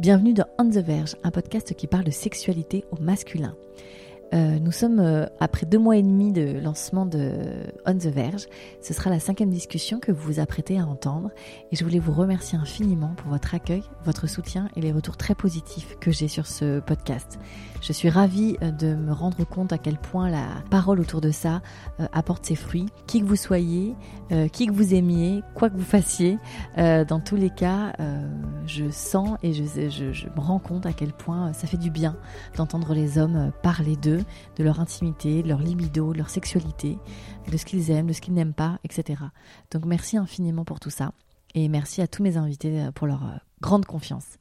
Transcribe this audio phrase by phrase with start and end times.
[0.00, 3.54] Bienvenue dans On the Verge, un podcast qui parle de sexualité au masculin.
[4.32, 7.34] Euh, nous sommes euh, après deux mois et demi de lancement de
[7.84, 8.46] On the Verge.
[8.80, 11.28] Ce sera la cinquième discussion que vous vous apprêtez à entendre
[11.70, 15.34] et je voulais vous remercier infiniment pour votre accueil, votre soutien et les retours très
[15.34, 17.38] positifs que j'ai sur ce podcast.
[17.80, 21.30] Je suis ravie euh, de me rendre compte à quel point la parole autour de
[21.30, 21.62] ça
[21.98, 22.86] euh, apporte ses fruits.
[23.06, 23.94] Qui que vous soyez,
[24.32, 26.38] euh, qui que vous aimiez, quoi que vous fassiez,
[26.76, 27.92] dans tous les cas,
[28.66, 32.16] je sens et je, me rends compte à quel point ça fait du bien
[32.56, 34.22] d'entendre les hommes parler d'eux,
[34.56, 36.98] de leur intimité, de leur libido, de leur sexualité,
[37.50, 39.22] de ce qu'ils aiment, de ce qu'ils n'aiment pas, etc.
[39.70, 41.12] Donc merci infiniment pour tout ça.
[41.54, 44.38] Et merci à tous mes invités pour leur grande confiance.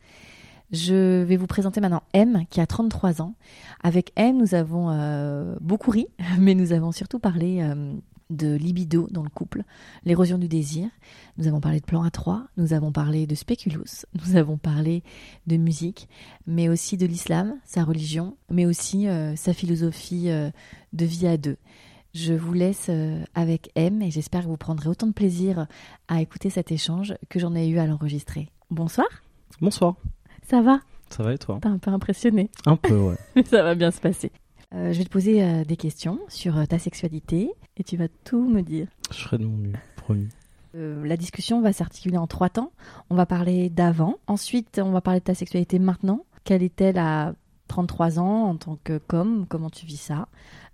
[0.72, 3.34] Je vais vous présenter maintenant M, qui a 33 ans.
[3.82, 6.08] Avec M, nous avons euh, beaucoup ri,
[6.40, 7.94] mais nous avons surtout parlé euh,
[8.30, 9.64] de libido dans le couple,
[10.06, 10.88] l'érosion du désir.
[11.38, 15.04] Nous avons parlé de plan A3, nous avons parlé de spéculus, nous avons parlé
[15.48, 16.08] de musique,
[16.46, 21.58] mais aussi de l'islam, sa religion, mais aussi euh, sa philosophie de vie à deux.
[22.14, 22.90] Je vous laisse
[23.36, 25.68] avec M et j'espère que vous prendrez autant de plaisir
[26.08, 28.50] à écouter cet échange que j'en ai eu à l'enregistrer.
[28.72, 29.08] Bonsoir.
[29.62, 29.96] Bonsoir.
[30.50, 30.80] Ça va
[31.12, 32.50] Ça va et toi T'es un peu impressionné.
[32.66, 33.18] Un peu, ouais.
[33.36, 34.32] Mais ça va bien se passer.
[34.74, 38.08] Euh, je vais te poser euh, des questions sur euh, ta sexualité et tu vas
[38.24, 38.88] tout me dire.
[39.12, 40.28] Je ferai de mon mieux, promis.
[40.74, 42.72] la discussion va s'articuler en trois temps.
[43.12, 46.26] On va parler d'avant, ensuite on va parler de ta sexualité maintenant.
[46.46, 47.36] Quelle est-elle à
[47.68, 50.28] 33 ans en tant que com Comment tu vis ça?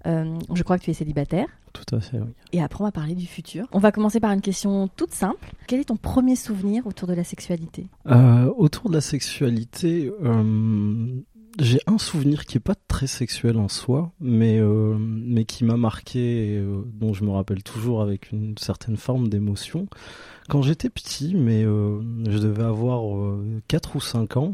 [0.05, 1.47] Je crois que tu es célibataire.
[1.75, 2.29] Tout à fait, oui.
[2.53, 3.67] Et après, on va parler du futur.
[3.73, 5.51] On va commencer par une question toute simple.
[5.67, 11.21] Quel est ton premier souvenir autour de la sexualité euh, Autour de la sexualité, euh,
[11.59, 15.75] j'ai un souvenir qui est pas très sexuel en soi, mais, euh, mais qui m'a
[15.75, 19.87] marqué, et, dont je me rappelle toujours avec une certaine forme d'émotion.
[20.47, 23.03] Quand j'étais petit, mais je devais avoir
[23.67, 24.53] 4 ou 5 ans,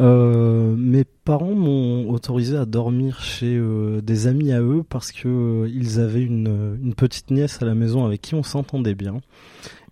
[0.00, 5.28] euh, mes parents m'ont autorisé à dormir chez euh, des amis à eux parce que
[5.28, 9.20] euh, ils avaient une, une, petite nièce à la maison avec qui on s'entendait bien.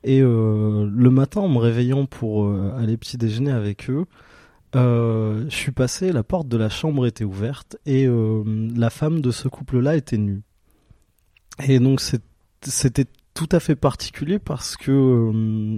[0.04, 4.04] Et le matin, en me réveillant pour aller petit déjeuner avec eux,
[4.72, 9.48] je suis passé, la porte de la chambre était ouverte et la femme de ce
[9.48, 10.42] couple-là était nue.
[11.66, 12.00] Et donc
[12.62, 15.32] c'était tout à fait particulier parce que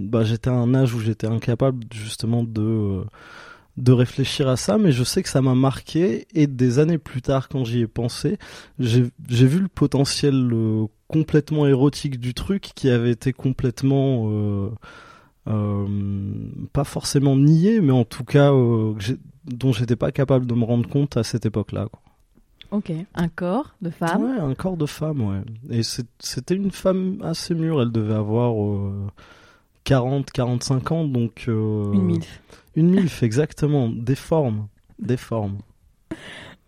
[0.07, 3.03] bah, j'étais à un âge où j'étais incapable justement de
[3.79, 7.21] de réfléchir à ça, mais je sais que ça m'a marqué et des années plus
[7.21, 8.37] tard, quand j'y ai pensé,
[8.77, 14.69] j'ai vu le potentiel euh, complètement érotique du truc qui avait été complètement euh,
[15.47, 15.87] euh,
[16.73, 18.51] pas forcément nié, mais en tout cas
[19.45, 21.87] dont j'étais pas capable de me rendre compte à cette époque-là.
[22.71, 24.23] Ok, un corps de femme.
[24.23, 25.41] Ouais, un corps de femme, ouais.
[25.69, 28.53] Et c'était une femme assez mûre, elle devait avoir
[29.85, 31.45] 40, 45 ans, donc.
[31.47, 32.41] une milf.
[32.79, 33.89] Une MILF, exactement.
[33.89, 34.69] Des formes.
[34.99, 35.57] Des formes.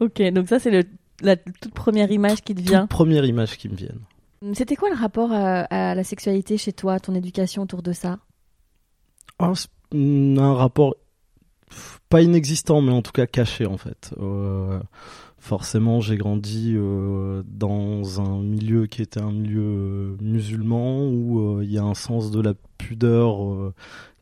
[0.01, 0.85] Ok, donc ça, c'est
[1.21, 2.81] la toute première image qui te vient.
[2.81, 3.95] Toute première image qui me vient.
[4.53, 8.19] C'était quoi le rapport à, la sexualité chez toi, ton éducation autour de ça?
[9.39, 9.53] Ah,
[9.93, 10.95] Un rapport
[12.09, 14.13] pas inexistant, mais en tout cas caché en fait.
[14.19, 14.81] Euh,
[15.37, 21.71] forcément, j'ai grandi euh, dans un milieu qui était un milieu euh, musulman où il
[21.71, 23.73] y a un sens de la pudeur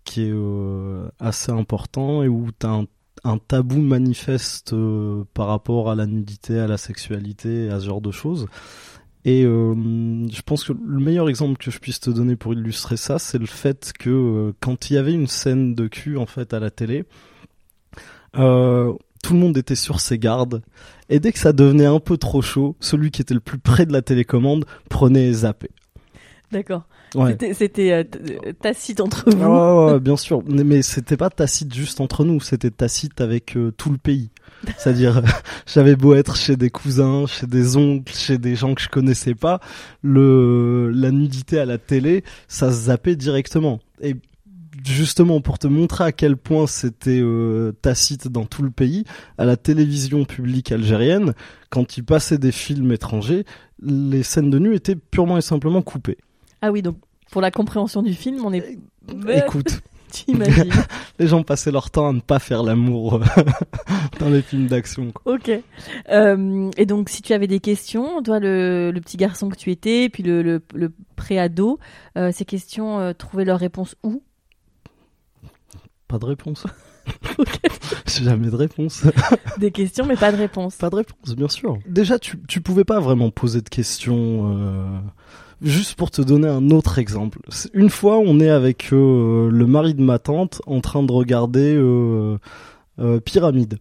[0.10, 2.84] qui est euh, assez important et où tu as
[3.24, 8.02] un, tabou manifeste euh, par rapport à la nudité, à la sexualité, à ce genre
[8.02, 8.48] de choses.
[9.24, 9.76] Et euh,
[10.28, 13.38] je pense que le meilleur exemple que je puisse te donner pour illustrer ça, c'est
[13.38, 16.72] le fait que quand il y avait une scène de cul en fait à la
[16.72, 17.04] télé,
[18.34, 20.64] tout le monde était sur ses gardes.
[21.10, 23.86] Et dès que ça devenait un peu trop chaud, celui qui était le plus près
[23.86, 25.70] de la télécommande prenait et zappait.
[26.52, 26.88] D'accord.
[27.54, 28.04] C'était euh,
[28.60, 29.94] tacite entre vous.
[29.94, 30.44] Ouais, bien sûr.
[30.48, 34.30] Mais c'était pas tacite juste entre nous, c'était tacite avec euh, tout le pays.
[34.78, 35.22] C'est-à-dire,
[35.68, 39.36] j'avais beau être chez des cousins, chez des oncles, chez des gens que je connaissais
[39.36, 39.60] pas,
[40.02, 43.80] le la nudité à la télé, ça se zappait directement.
[44.02, 44.16] Et
[44.86, 49.04] justement pour te montrer à quel point c'était euh, tacite dans tout le pays,
[49.38, 51.34] à la télévision publique algérienne,
[51.70, 53.46] quand il passait des films étrangers,
[53.82, 56.18] les scènes de nu étaient purement et simplement coupées.
[56.62, 56.98] Ah oui, donc
[57.32, 58.78] pour la compréhension du film, on est
[59.16, 60.72] Mais Écoute, T'imagines.
[61.20, 63.44] les gens passaient leur temps à ne pas faire l'amour euh,
[64.20, 65.12] dans les films d'action.
[65.26, 65.52] ok.
[66.10, 69.72] Euh, et donc, si tu avais des questions, toi, le, le petit garçon que tu
[69.72, 71.80] étais, puis le, le, le pré-ado,
[72.18, 74.24] euh, ces questions, euh, trouver leur réponse où?
[76.08, 76.66] Pas de réponse.
[78.08, 79.06] J'ai jamais de réponse.
[79.58, 80.76] Des questions, mais pas de réponse.
[80.76, 81.78] Pas de réponse, bien sûr.
[81.88, 85.02] Déjà, tu, tu pouvais pas vraiment poser de questions.
[85.62, 87.40] Euh, Juste pour te donner un autre exemple.
[87.74, 91.74] Une fois, on est avec euh, le mari de ma tante en train de regarder
[91.76, 92.38] euh,
[93.00, 93.80] euh, Pyramide.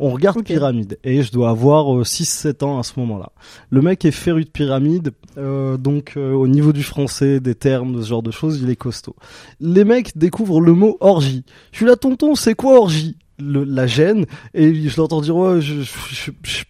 [0.00, 0.44] On regarde.
[0.44, 3.32] Pyramide et je dois avoir 6-7 ans à ce moment-là.
[3.70, 7.96] Le mec est féru de Pyramide, euh, donc euh, au niveau du français, des termes,
[7.96, 9.16] de ce genre de choses, il est costaud.
[9.58, 11.42] Les mecs découvrent le mot orgie.
[11.72, 13.16] Je suis là, tonton, c'est quoi orgie?
[13.40, 16.62] Le, La gêne et je l'entends dire ouais, je, je- je-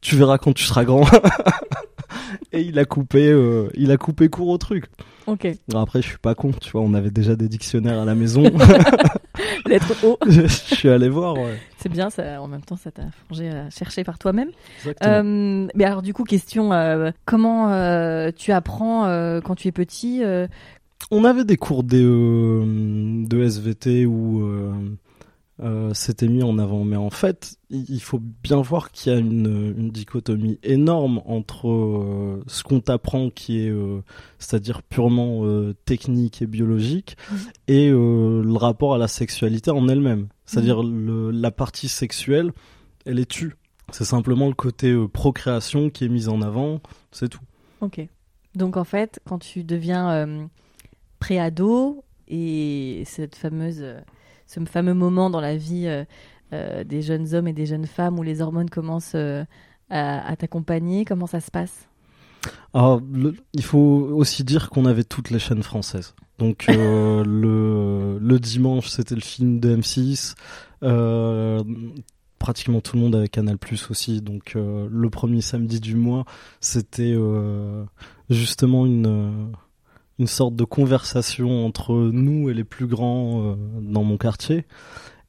[0.00, 1.04] tu verras quand tu seras grand.
[2.52, 4.86] et il a coupé, euh, il a coupé court au truc.
[5.26, 5.46] Ok.
[5.70, 8.14] Alors après, je suis pas con, tu vois, on avait déjà des dictionnaires à la
[8.14, 8.44] maison.
[9.66, 10.18] Lettre O.
[10.28, 11.58] je suis allé voir, ouais.
[11.78, 14.50] C'est bien, ça, en même temps, ça t'a forgé à chercher par toi-même.
[14.78, 15.12] Exactement.
[15.12, 19.72] Euh, mais alors, du coup, question euh, comment euh, tu apprends euh, quand tu es
[19.72, 20.22] petit
[21.10, 24.42] On avait des cours de, euh, de SVT où
[25.62, 29.18] euh, c'était mis en avant, mais en fait, il faut bien voir qu'il y a
[29.18, 34.02] une, une dichotomie énorme entre euh, ce qu'on t'apprend, qui est, euh,
[34.38, 37.38] c'est-à-dire purement euh, technique et biologique, Mhm.
[37.68, 40.28] et le rapport à la sexualité en elle-même.
[40.44, 42.52] C'est-à-dire le- la partie sexuelle,
[43.06, 43.54] elle est tue.
[43.92, 46.80] C'est simplement le côté procréation qui est mis en avant,
[47.12, 47.40] c'est tout.
[47.80, 48.00] Ok.
[48.54, 50.48] Donc, en fait, quand tu deviens
[51.18, 53.84] pré-ado et cette fameuse,
[54.46, 56.04] ce fameux moment dans la vie euh,
[56.52, 59.44] euh, des jeunes hommes et des jeunes femmes où les hormones commencent euh,
[59.90, 61.88] à, à t'accompagner, comment ça se passe?
[62.74, 66.14] Alors, le- il faut aussi dire qu'on avait toutes les chaînes françaises.
[66.38, 70.34] Donc euh, le, le dimanche, c'était le film de M6.
[70.82, 71.62] Euh,
[72.38, 74.20] pratiquement tout le monde avait Canal Plus aussi.
[74.20, 76.24] Donc euh, le premier samedi du mois,
[76.60, 77.16] c'était
[78.30, 79.52] justement une
[80.18, 84.64] une sorte de conversation entre nous et les plus grands euh, dans mon quartier.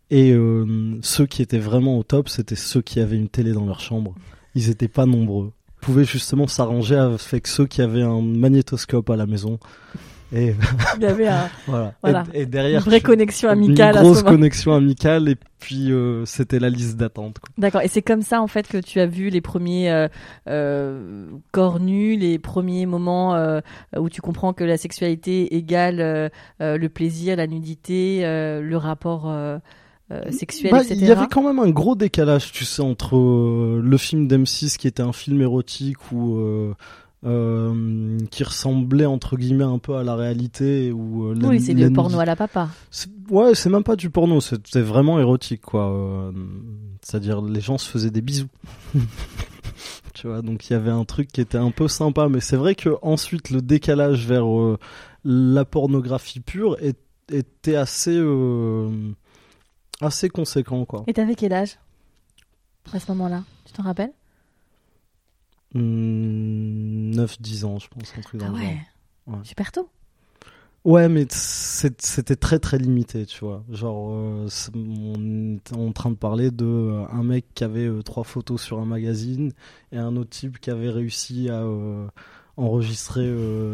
[0.09, 3.65] Et euh, ceux qui étaient vraiment au top, c'était ceux qui avaient une télé dans
[3.65, 4.15] leur chambre.
[4.55, 5.51] Ils étaient pas nombreux.
[5.81, 9.59] Ils pouvaient justement s'arranger avec ceux qui avaient un magnétoscope à la maison.
[10.33, 10.53] Et
[10.97, 11.93] Il y avait un- voilà.
[12.03, 12.23] Voilà.
[12.33, 15.29] Et, et une derrière, vraie tu- connexion amicale une à ce grosse connexion amicale.
[15.29, 17.39] Et puis euh, c'était la liste d'attente.
[17.39, 17.49] quoi.
[17.57, 17.81] D'accord.
[17.81, 20.07] Et c'est comme ça, en fait, que tu as vu les premiers euh,
[20.49, 23.59] euh, corps nus, les premiers moments euh,
[23.97, 26.29] où tu comprends que la sexualité égale euh,
[26.61, 29.57] euh, le plaisir, la nudité, euh, le rapport euh,
[30.11, 30.95] euh, sexuel, Bah, etc.
[31.01, 34.77] il y avait quand même un gros décalage, tu sais, entre euh, le film d'M6
[34.77, 36.73] qui était un film érotique ou euh,
[37.25, 41.91] euh, qui ressemblait entre guillemets un peu à la réalité ou euh, Oui, c'est le
[41.91, 42.69] porno à la papa.
[43.29, 45.91] Ouais, c'est même pas du porno, c'était vraiment érotique, quoi.
[45.91, 46.31] Euh,
[47.01, 48.47] C'est-à-dire, les gens se faisaient des bisous.
[50.13, 52.55] tu vois, donc il y avait un truc qui était un peu sympa, mais c'est
[52.57, 54.77] vrai que ensuite le décalage vers euh,
[55.25, 56.97] la pornographie pure est-
[57.31, 58.17] était assez
[60.01, 61.03] assez conséquent, quoi.
[61.07, 61.77] Et t'avais quel âge
[62.93, 63.43] à ce moment-là?
[63.65, 64.13] Tu t'en rappelles?
[65.77, 68.67] 9-10 ans, je pense, un truc dans Ah le genre.
[69.27, 69.37] ouais.
[69.43, 69.89] Super tôt.
[70.85, 73.61] Ouais, mais c'était très très limité, tu vois.
[73.69, 78.01] Genre, euh, on était en train de parler de euh, un mec qui avait euh,
[78.03, 79.51] trois photos sur un magazine
[79.91, 82.07] et un autre type qui avait réussi à euh,
[82.55, 83.29] enregistrer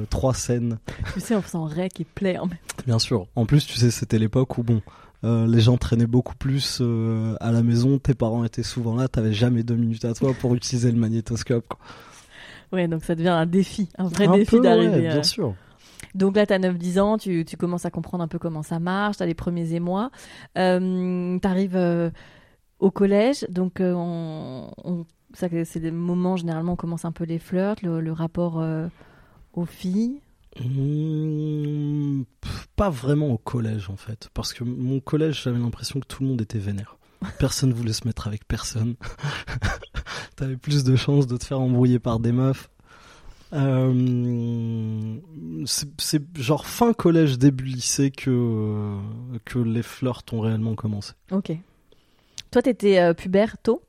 [0.09, 0.79] trois scènes.
[1.13, 3.27] Tu sais, en faisant rec et play en même Bien sûr.
[3.35, 4.81] En plus, tu sais, c'était l'époque où bon,
[5.23, 7.97] euh, les gens traînaient beaucoup plus euh, à la maison.
[7.99, 9.07] Tes parents étaient souvent là.
[9.07, 11.65] T'avais jamais deux minutes à toi pour utiliser le magnétoscope.
[11.67, 11.79] quoi.
[12.71, 14.89] Ouais, donc ça devient un défi, un vrai Un défi d'arriver.
[15.01, 15.53] ouais, à- bien sûr.
[16.15, 18.79] Donc là, tu as 9-10 ans, tu, tu commences à comprendre un peu comment ça
[18.79, 20.11] marche, tu as les premiers émois.
[20.57, 22.11] Euh, tu arrives
[22.79, 27.23] au collège, donc euh, on, on- ça, c'est des moments, généralement, on commence un peu
[27.23, 28.87] les flirts, le, le rapport euh,
[29.53, 30.19] aux filles.
[30.59, 32.23] Mmh,
[32.75, 36.29] pas vraiment au collège en fait, parce que mon collège j'avais l'impression que tout le
[36.29, 36.97] monde était vénère.
[37.39, 38.95] Personne voulait se mettre avec personne.
[40.35, 42.69] T'avais plus de chances de te faire embrouiller par des meufs.
[43.53, 45.15] Euh,
[45.65, 48.97] c'est genre fin collège, début lycée que,
[49.45, 51.13] que les flirts ont réellement commencé.
[51.31, 51.51] Ok.
[52.51, 53.83] Toi, tu étais euh, pubère tôt?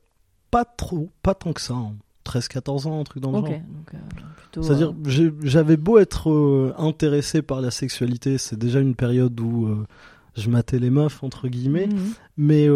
[0.50, 1.74] Pas trop, pas tant que ça.
[1.74, 1.94] hein.
[2.24, 3.46] 13-14 ans, un truc dans le Ok.
[3.46, 3.58] genre.
[3.58, 3.98] Donc, euh,
[4.36, 9.38] plutôt, C'est-à-dire, euh, j'avais beau être euh, intéressé par la sexualité, c'est déjà une période
[9.40, 9.68] où
[10.36, 12.12] je matais les meufs, entre guillemets, mhm.
[12.36, 12.66] mais...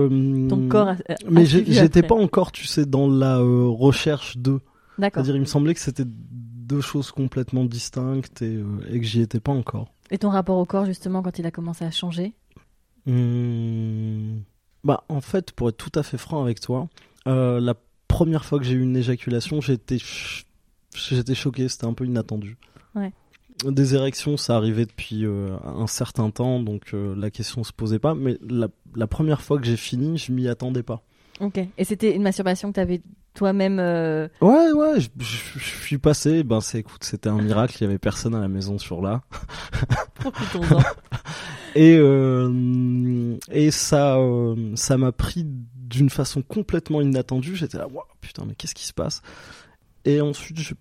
[0.49, 4.61] ton corps a, a Mais j'ai- j'étais pas encore, tu sais, dans la recherche de...
[4.99, 5.23] D'accord.
[5.25, 8.59] C'est-à-dire, il me semblait que c'était deux choses complètement distinctes et,
[8.90, 9.88] et que j'y étais pas encore.
[10.11, 12.33] Et ton rapport au corps, justement, quand il a commencé à changer?
[13.07, 14.38] Hmm.
[14.85, 16.88] Bah, en fait, pour être tout à fait franc avec toi,
[17.26, 17.75] euh, la
[18.09, 20.47] première fois que j'ai eu une éjaculation, j'étais ch-
[20.95, 22.57] j'étais choqué, c'était un peu inattendu.
[22.95, 23.12] Ouais.
[23.65, 27.99] Des érections, ça arrivait depuis euh, un certain temps, donc euh, la question se posait
[27.99, 28.15] pas.
[28.15, 31.03] Mais la, la première fois que j'ai fini, je m'y attendais pas.
[31.41, 31.59] Ok.
[31.77, 33.00] Et c'était une masturbation que tu avais
[33.35, 33.79] toi-même.
[33.81, 36.43] euh, Ouais, ouais, je, je- je suis passé.
[36.45, 37.77] Ben, c'est, écoute, c'était un miracle.
[37.81, 39.23] Il y avait personne à la maison sur là.
[40.15, 40.81] Profitons-en.
[41.79, 47.55] Et, euh, et ça, euh, ça m'a pris d'une façon complètement inattendue.
[47.55, 49.23] J'étais là, Waouh, putain, mais qu'est-ce qui se passe?
[50.05, 50.75] Et ensuite, j'ai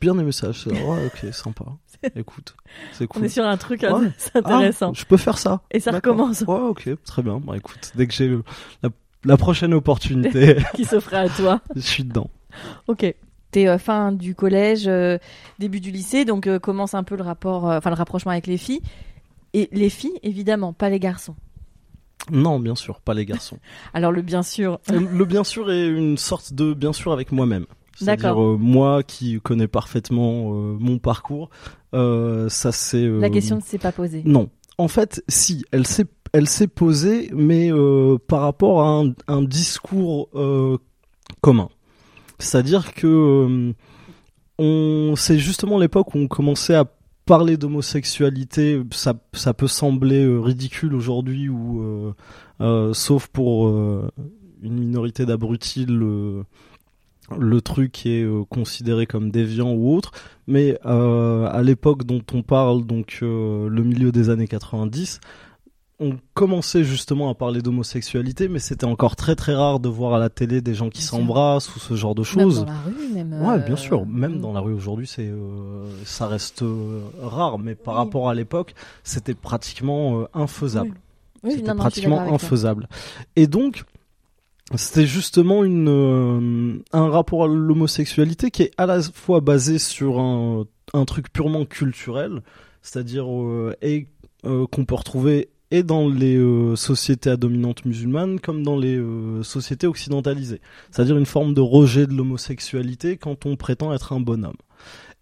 [0.00, 0.46] bien aimé ça.
[0.48, 1.66] Là, ouais, ok, sympa.
[2.16, 2.56] Écoute,
[2.92, 3.24] c'est On cool.
[3.26, 4.10] est sur un truc Ouais.
[4.16, 4.92] c'est intéressant.
[4.94, 5.60] Ah, je peux faire ça.
[5.70, 6.40] Et ça recommence.
[6.40, 7.40] Ouais, ok, très bien.
[7.40, 8.34] Bah écoute, dès que j'ai
[8.82, 8.88] la,
[9.26, 11.60] la prochaine opportunité, qui s'offrait à toi.
[11.76, 12.30] je suis dedans.
[12.86, 13.04] Ok.
[13.50, 15.18] T'es euh, fin du collège, euh,
[15.58, 18.56] début du lycée, donc euh, commence un peu le rapport, enfin le rapprochement avec les
[18.58, 18.80] filles.
[19.54, 21.34] Et les filles, évidemment, pas les garçons.
[22.30, 23.58] Non, bien sûr, pas les garçons.
[23.94, 27.32] Alors le bien sûr, Euh, Le bien sûr est une sorte de bien sûr avec
[27.32, 27.66] moi-même.
[27.96, 28.42] C'est-à-dire D'accord.
[28.42, 31.50] euh, moi qui connais parfaitement euh, mon parcours,
[31.94, 33.08] euh, ça c'est.
[33.08, 34.22] la question ne s'est pas posée.
[34.24, 34.50] Non.
[34.76, 37.70] En fait, si, elle s'est, elle s'est posée, mais
[38.28, 40.28] par rapport à un, un discours
[41.40, 41.68] commun.
[42.38, 43.74] C'est-à-dire que
[44.58, 46.84] on, c'est justement l'époque où on commençait à
[47.28, 48.82] parler d'homosexualité.
[48.90, 52.14] Ça, ça peut sembler euh, ridicule aujourd'hui, ou euh,
[52.62, 56.44] euh, sauf pour une minorité d'abrutis, le,
[57.38, 60.12] le truc est considéré comme déviant ou autre.
[60.46, 65.20] Mais à l'époque dont on parle, donc le milieu des années 90,
[66.00, 70.18] on commençait justement à parler d'homosexualité, mais c'était encore très très rare de voir à
[70.18, 72.60] la télé des gens qui s'embrassent ou ce genre de Même choses.
[72.60, 73.32] dans la rue, même.
[73.42, 74.06] Ouais, euh, bien sûr.
[74.06, 74.54] Même dans mm.
[74.54, 77.98] la rue aujourd'hui, c'est euh, ça reste euh, rare, mais par Oui.
[77.98, 80.94] rapport à l'époque, c'était pratiquement euh, infaisable.
[81.42, 82.88] Oui, C'était pratiquement infaisable.
[83.36, 83.84] Et donc,
[84.74, 90.18] c'était justement une, euh, un rapport à l'homosexualité qui est à la fois basé sur
[90.20, 90.64] un,
[90.94, 92.42] un truc purement culturel,
[92.82, 94.08] c'est-à-dire euh, et
[94.44, 98.96] euh, qu'on peut retrouver et dans les euh, sociétés à dominante musulmane comme dans les
[98.96, 100.60] euh, sociétés occidentalisées.
[100.90, 104.56] C'est-à-dire une forme de rejet de l'homosexualité quand on prétend être un bonhomme.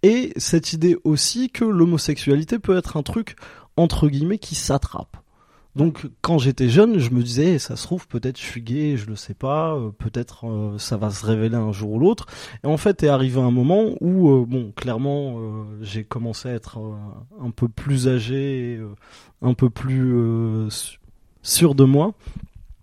[0.02, 3.36] Et cette idée aussi que l'homosexualité peut être un truc
[3.76, 5.16] entre guillemets qui s'attrape.
[5.76, 9.06] Donc quand j'étais jeune, je me disais, ça se trouve, peut-être je suis gay, je
[9.06, 12.24] le sais pas, euh, peut-être euh, ça va se révéler un jour ou l'autre.
[12.64, 15.38] Et en fait, est arrivé un moment où, euh, bon, clairement,
[15.82, 16.78] j'ai commencé à être
[17.42, 18.80] un peu plus âgé,
[19.42, 20.16] un peu plus
[21.42, 22.14] sûr de moi.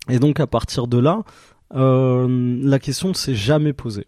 [0.08, 1.24] Et donc à partir de là,
[1.72, 4.06] la question ne s'est jamais posée.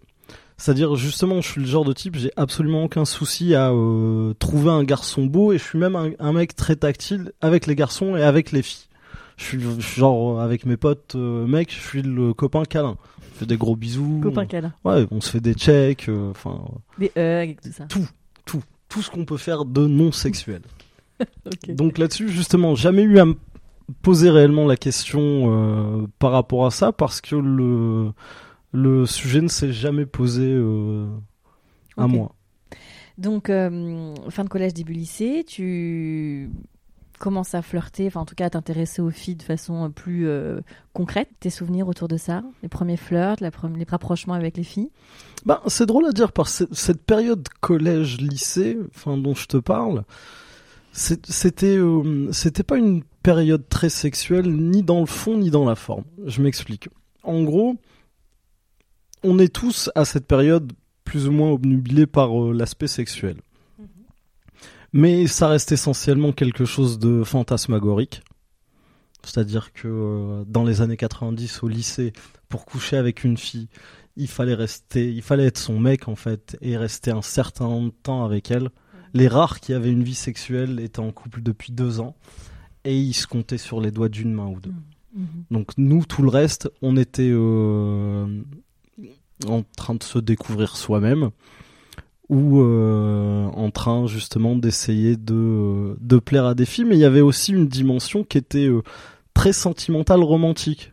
[0.58, 4.70] C'est-à-dire justement, je suis le genre de type, j'ai absolument aucun souci à euh, trouver
[4.70, 8.16] un garçon beau et je suis même un, un mec très tactile avec les garçons
[8.16, 8.86] et avec les filles.
[9.36, 12.96] Je suis je suis genre avec mes potes euh, mecs, je suis le copain câlin.
[13.34, 14.20] Je fais des gros bisous.
[14.22, 14.72] Copain câlin.
[14.82, 16.58] Ouais, on se fait des checks, euh, enfin
[16.98, 17.84] Des hugs et tout ça.
[18.88, 20.62] tout ce qu'on peut faire de non sexuel.
[21.46, 21.74] Ok.
[21.74, 23.36] Donc là-dessus, justement, jamais eu à me
[24.02, 28.10] poser réellement la question euh, par rapport à ça parce que le
[28.76, 31.06] le sujet ne s'est jamais posé euh,
[31.96, 32.34] à moi.
[33.16, 36.50] Donc, euh, fin de collège, début lycée, tu
[37.18, 40.60] commences à flirter, enfin en tout cas à t'intéresser aux filles de façon plus euh,
[40.92, 41.30] concrète.
[41.40, 44.90] Tes souvenirs autour de ça Les premiers flirts, la pre- les rapprochements avec les filles?
[45.46, 50.04] Ben, c'est drôle à dire parce que cette période collège-lycée, dont je te parle,
[50.92, 55.74] c'était euh, c'était pas une période très sexuelle ni dans le fond ni dans la
[55.74, 56.04] forme.
[56.26, 56.90] Je m'explique.
[57.22, 57.76] En gros,
[59.22, 60.72] on est tous à cette période
[61.04, 63.36] plus ou moins obnubilés par euh, l'aspect sexuel.
[64.92, 68.22] Mais ça reste essentiellement quelque chose de fantasmagorique.
[69.22, 72.12] C'est-à-dire que euh, dans les années 90 au lycée,
[72.48, 73.68] pour coucher avec une fille,
[74.16, 78.24] il fallait rester, il fallait être son mec en fait et rester un certain temps
[78.24, 78.70] avec elle.
[79.14, 82.16] Les rares qui avaient une vie sexuelle étaient en couple depuis deux ans
[82.84, 84.74] et ils se comptaient sur les doigts d'une main ou deux.
[85.50, 88.42] Donc nous, tout le reste, on était euh,
[89.48, 91.30] en train de se découvrir soi-même
[92.28, 96.84] ou euh, en train justement d'essayer de, de plaire à des filles.
[96.84, 98.82] Mais il y avait aussi une dimension qui était euh,
[99.34, 100.92] très sentimentale, romantique.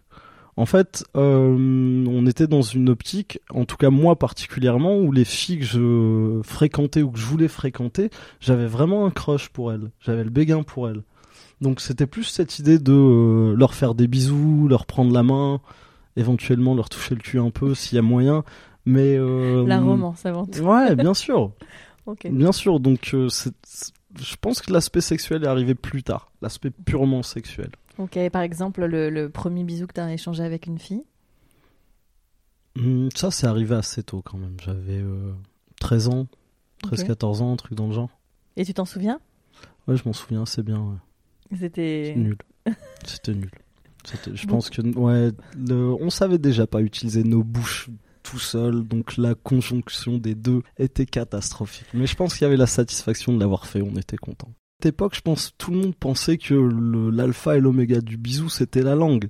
[0.55, 5.25] En fait, euh, on était dans une optique, en tout cas moi particulièrement, où les
[5.25, 9.89] filles que je fréquentais ou que je voulais fréquenter, j'avais vraiment un crush pour elles.
[9.99, 11.01] J'avais le béguin pour elles.
[11.61, 15.59] Donc c'était plus cette idée de euh, leur faire des bisous, leur prendre la main,
[16.15, 18.43] éventuellement leur toucher le cul un peu s'il y a moyen.
[18.85, 20.59] Mais euh, La romance avant tout.
[20.59, 21.51] Ouais, bien sûr,
[22.25, 22.79] bien sûr.
[22.79, 23.29] Donc euh,
[24.19, 27.69] je pense que l'aspect sexuel est arrivé plus tard, l'aspect purement sexuel.
[27.97, 31.03] Ok, par exemple, le, le premier bisou que tu as échangé avec une fille?
[32.77, 34.55] Hum, ça, c'est arrivé assez tôt quand même.
[34.63, 35.31] J'avais euh,
[35.79, 36.27] 13 ans,
[36.85, 36.93] Ok.
[36.93, 38.09] 13-14 ans, un truc dans le genre.
[38.57, 39.19] Et tu t'en souviens?
[39.87, 40.79] Ouais, je m'en souviens assez bien.
[40.79, 41.57] ouais.
[41.59, 42.13] C'était.
[42.17, 42.37] Nul.
[43.05, 43.51] C'était nul.
[44.33, 47.89] Je pense que ouais, le- on savait déjà pas utiliser nos bouches
[48.23, 51.87] tout seul, donc la conjonction des deux était catastrophique.
[51.93, 54.47] Mais je pense qu'il y avait la satisfaction de l'avoir fait, on était content.
[54.47, 56.53] À cette époque, je pense tout le monde pensait que
[57.13, 59.27] l'alpha et l'oméga du bisou c'était la langue.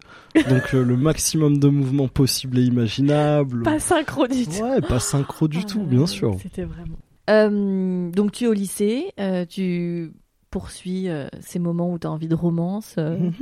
[0.49, 3.63] Donc euh, le maximum de mouvements possibles et imaginables.
[3.63, 4.63] Pas synchro du tout.
[4.63, 6.35] Ouais, pas synchro du Ah tout, bien sûr.
[6.41, 6.97] C'était vraiment.
[7.29, 10.11] Euh, donc tu es au lycée, euh, tu
[10.49, 13.33] poursuis euh, ces moments où tu as envie de romance, euh, Mhm.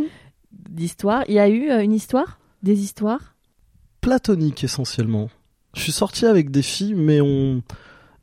[0.71, 1.23] D'histoire.
[1.27, 2.39] Il y a eu euh, une histoire?
[2.63, 3.35] Des histoires?
[4.01, 5.29] Platonique essentiellement.
[5.75, 7.61] Je suis sorti avec des filles, mais on.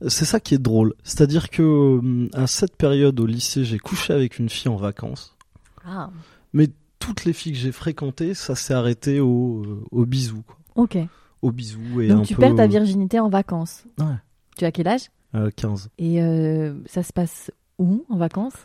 [0.07, 0.95] C'est ça qui est drôle.
[1.03, 5.37] C'est-à-dire que hum, à cette période au lycée, j'ai couché avec une fille en vacances.
[5.85, 6.11] Ah,
[6.53, 10.43] Mais toutes les filles que j'ai fréquentées, ça s'est arrêté au, euh, au bisou.
[10.43, 10.57] Quoi.
[10.77, 10.99] ok.
[11.41, 12.41] Au bisou et Donc un tu peu.
[12.43, 13.85] perds ta virginité en vacances.
[13.99, 14.17] Ouais.
[14.57, 15.09] Tu as quel âge?
[15.35, 15.89] Euh, 15.
[15.99, 18.57] Et euh, ça se passe où en vacances?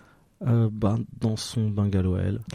[0.48, 2.42] Euh, bah, dans son bungalow à elle.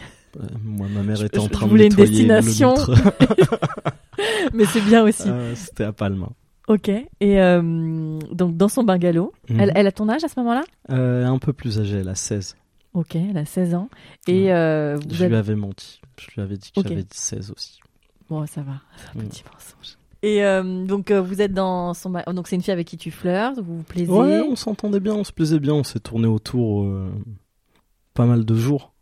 [0.63, 2.75] Moi, ma mère Je- était en je train de voulais une nettoyer destination.
[2.75, 3.13] le nôtre.
[4.53, 5.29] Mais c'est bien aussi.
[5.29, 6.29] Euh, C'était à Palma.
[6.69, 6.89] Ok.
[6.89, 9.61] Et euh, donc dans son bungalow, Mhm.
[9.61, 10.63] elle, elle a ton âge à ce moment-là?
[10.91, 12.57] Euh, un peu plus âgée, elle a 16.
[12.95, 13.89] Ok, elle a 16 ans.
[14.27, 14.53] Et Ouais.
[14.53, 16.01] euh, vous Je avez- lui avais menti.
[16.19, 16.89] Je lui avais dit que Ok.
[16.89, 17.81] j'avais 16 aussi.
[18.29, 19.29] Bon, ça va, c'est un Mm.
[19.29, 19.97] petit mensonge.
[20.23, 23.13] Et euh, donc euh, vous êtes dans son donc c'est une fille avec qui tu
[23.13, 24.11] flirtes, vous vous plaisez?
[24.11, 27.09] Ouais, on s'entendait bien, on se plaisait bien, on s'est tourné autour euh,
[28.15, 28.93] pas mal de jours.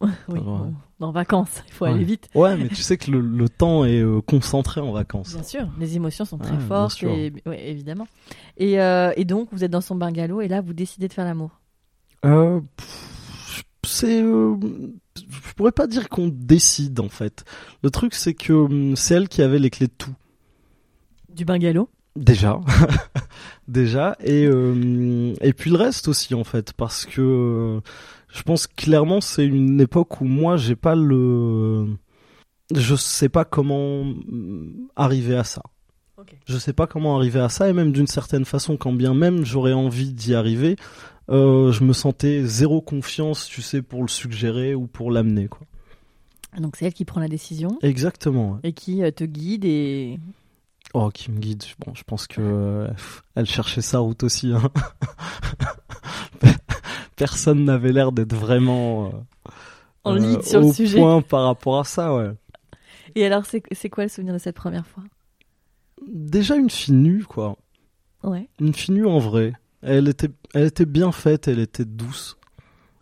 [0.28, 1.92] Oui, bon, en vacances, il faut Ouais.
[1.92, 2.28] aller vite.
[2.34, 5.34] Ouais, mais tu sais que le, le temps est euh, concentré en vacances.
[5.34, 7.10] Bien sûr, les émotions sont très Ouais, bien fortes, sûr.
[7.10, 8.06] et, ouais, évidemment.
[8.56, 11.24] Et, euh, et donc vous êtes dans son bungalow et là vous décidez de faire
[11.24, 11.60] l'amour.
[12.24, 12.60] Euh,
[13.84, 14.56] c'est, euh,
[15.16, 17.44] je pourrais pas dire qu'on décide en fait.
[17.82, 20.14] Le truc c'est que hum, c'est elle qui avait les clés de tout.
[21.34, 21.88] Du bungalow?
[22.16, 22.58] Déjà,
[23.68, 27.80] déjà, et et puis le reste aussi en fait, parce que
[28.32, 31.86] je pense clairement c'est une époque où moi j'ai pas le,
[32.74, 34.04] je sais pas comment
[34.96, 35.62] arriver à ça.
[36.18, 36.34] Ok.
[36.46, 39.44] Je sais pas comment arriver à ça et même d'une certaine façon, quand bien même
[39.44, 40.74] j'aurais envie d'y arriver,
[41.30, 45.66] euh, je me sentais zéro confiance, tu sais, pour le suggérer ou pour l'amener quoi.
[46.58, 48.52] Donc c'est elle qui prend la décision Exactement.
[48.52, 48.58] ouais.
[48.64, 50.18] et qui euh, te guide et
[50.94, 51.62] Oh, qui me guide.
[51.86, 52.88] Bon, je pense que euh,
[53.34, 54.52] elle cherchait sa route aussi.
[54.52, 54.70] hein.
[57.18, 59.12] Personne n'avait l'air d'être vraiment
[60.04, 60.98] en euh, lead sur au le sujet.
[60.98, 62.14] point par rapport à ça.
[62.14, 62.30] Ouais.
[63.14, 65.02] Et alors c'est quoi le souvenir de cette première fois?
[66.06, 67.56] Déjà une fille nue, quoi.
[68.22, 68.48] Ouais.
[68.60, 69.52] Une fille nue en vrai.
[69.82, 71.48] Elle était, elle était bien faite.
[71.48, 72.36] Elle était douce.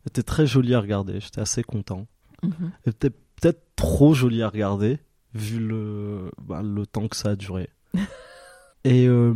[0.04, 1.20] Elle était très jolie à regarder.
[1.20, 2.06] J'étais assez content.
[2.42, 2.72] Mhm.
[2.84, 4.98] Elle était peut-être trop jolie à regarder
[5.34, 7.68] vu le, bah, le temps que ça a duré.
[8.84, 9.34] Et, euh,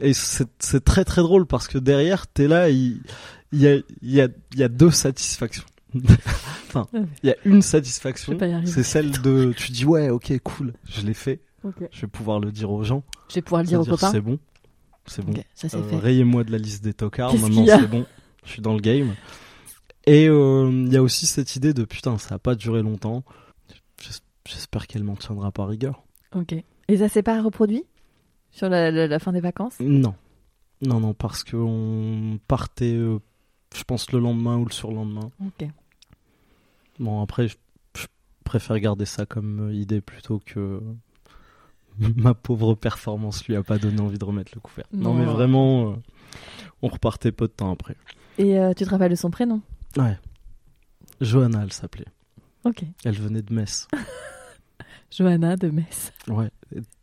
[0.00, 3.00] et c'est c'est très très drôle parce que derrière, t'es là, il,
[3.52, 5.64] il, y a, y a, y a deux satisfactions.
[6.68, 6.86] enfin,
[7.22, 11.14] il y a une satisfaction, c'est celle de, tu dis ouais, ok, cool, je l'ai
[11.14, 11.40] fait,
[11.90, 14.10] je vais pouvoir le dire aux gens, Je vais pouvoir le dire aux copains.
[14.12, 14.38] c'est bon,
[15.06, 15.32] c'est bon.
[15.32, 15.98] Ok, ça c'est Euh.
[15.98, 18.04] Rayez-moi de la liste des tocards, maintenant c'est bon,
[18.44, 19.14] je suis dans le game.
[20.06, 23.24] Et euh, il y a aussi cette idée de putain, ça a pas duré longtemps.
[24.02, 26.02] J'es- J'espère qu'elle m'en tiendra par rigueur.
[26.34, 26.54] Ok.
[26.88, 27.84] Et ça s'est pas reproduit
[28.50, 29.78] sur la, la- la fin des vacances?
[29.80, 30.14] Non,
[30.80, 33.18] non, non, parce qu'on partait, euh,
[33.74, 35.30] je pense le lendemain ou le surlendemain.
[35.44, 35.68] Ok.
[36.98, 37.56] Bon après, je,
[37.96, 38.06] je
[38.44, 40.82] préfère garder ça comme euh, idée plutôt que
[42.16, 44.86] ma pauvre performance lui a pas donné envie de remettre le couvert.
[44.92, 45.20] Non, Non.
[45.20, 45.94] mais vraiment, euh,
[46.82, 47.96] on repartait peu de temps après.
[48.38, 49.60] Et euh, tu te rappelles de son prénom?
[49.96, 50.18] Ouais.
[51.20, 52.06] Johanna, elle s'appelait.
[52.64, 52.84] Ok.
[53.04, 53.88] Elle venait de Metz.
[55.10, 56.12] Johanna de Metz.
[56.28, 56.50] Ouais.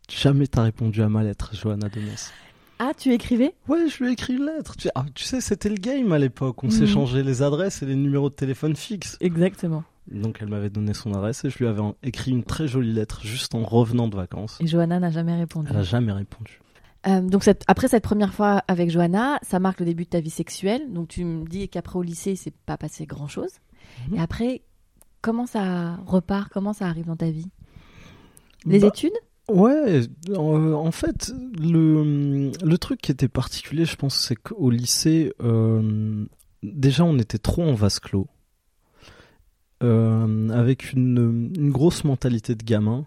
[0.08, 2.32] Jamais t'as répondu à ma lettre, Johanna de Metz.
[2.78, 3.54] Ah, tu écrivais?
[3.68, 4.76] Ouais, je lui ai écrit une lettre.
[4.76, 6.62] Tu, ah, tu sais, c'était le game à l'époque.
[6.62, 6.72] On Mhm.
[6.72, 9.16] s'échangeait les adresses et les numéros de téléphone fixes.
[9.20, 9.82] Exactement.
[10.10, 13.22] Donc elle m'avait donné son adresse et je lui avais écrit une très jolie lettre
[13.26, 14.58] juste en revenant de vacances.
[14.60, 15.68] Et Johanna n'a jamais répondu.
[15.70, 16.60] Elle a jamais répondu.
[17.08, 20.20] Euh, donc cette- après cette première fois avec Johanna, ça marque le début de ta
[20.20, 20.92] vie sexuelle.
[20.92, 23.50] Donc tu me dis qu'après au lycée, il s'est pas passé grand chose.
[24.10, 24.16] Mhm.
[24.16, 24.62] Et après,
[25.22, 26.52] comment ça repart?
[26.52, 27.48] Comment ça arrive dans ta vie?
[28.64, 29.12] Les Bah, études?
[29.48, 30.00] Ouais,
[30.36, 36.24] en, en fait, le, le truc qui était particulier, je pense, c'est qu'au lycée, euh,
[36.64, 38.26] déjà, on était trop en vase clos,
[39.82, 43.06] euh, avec une, une grosse mentalité de gamin,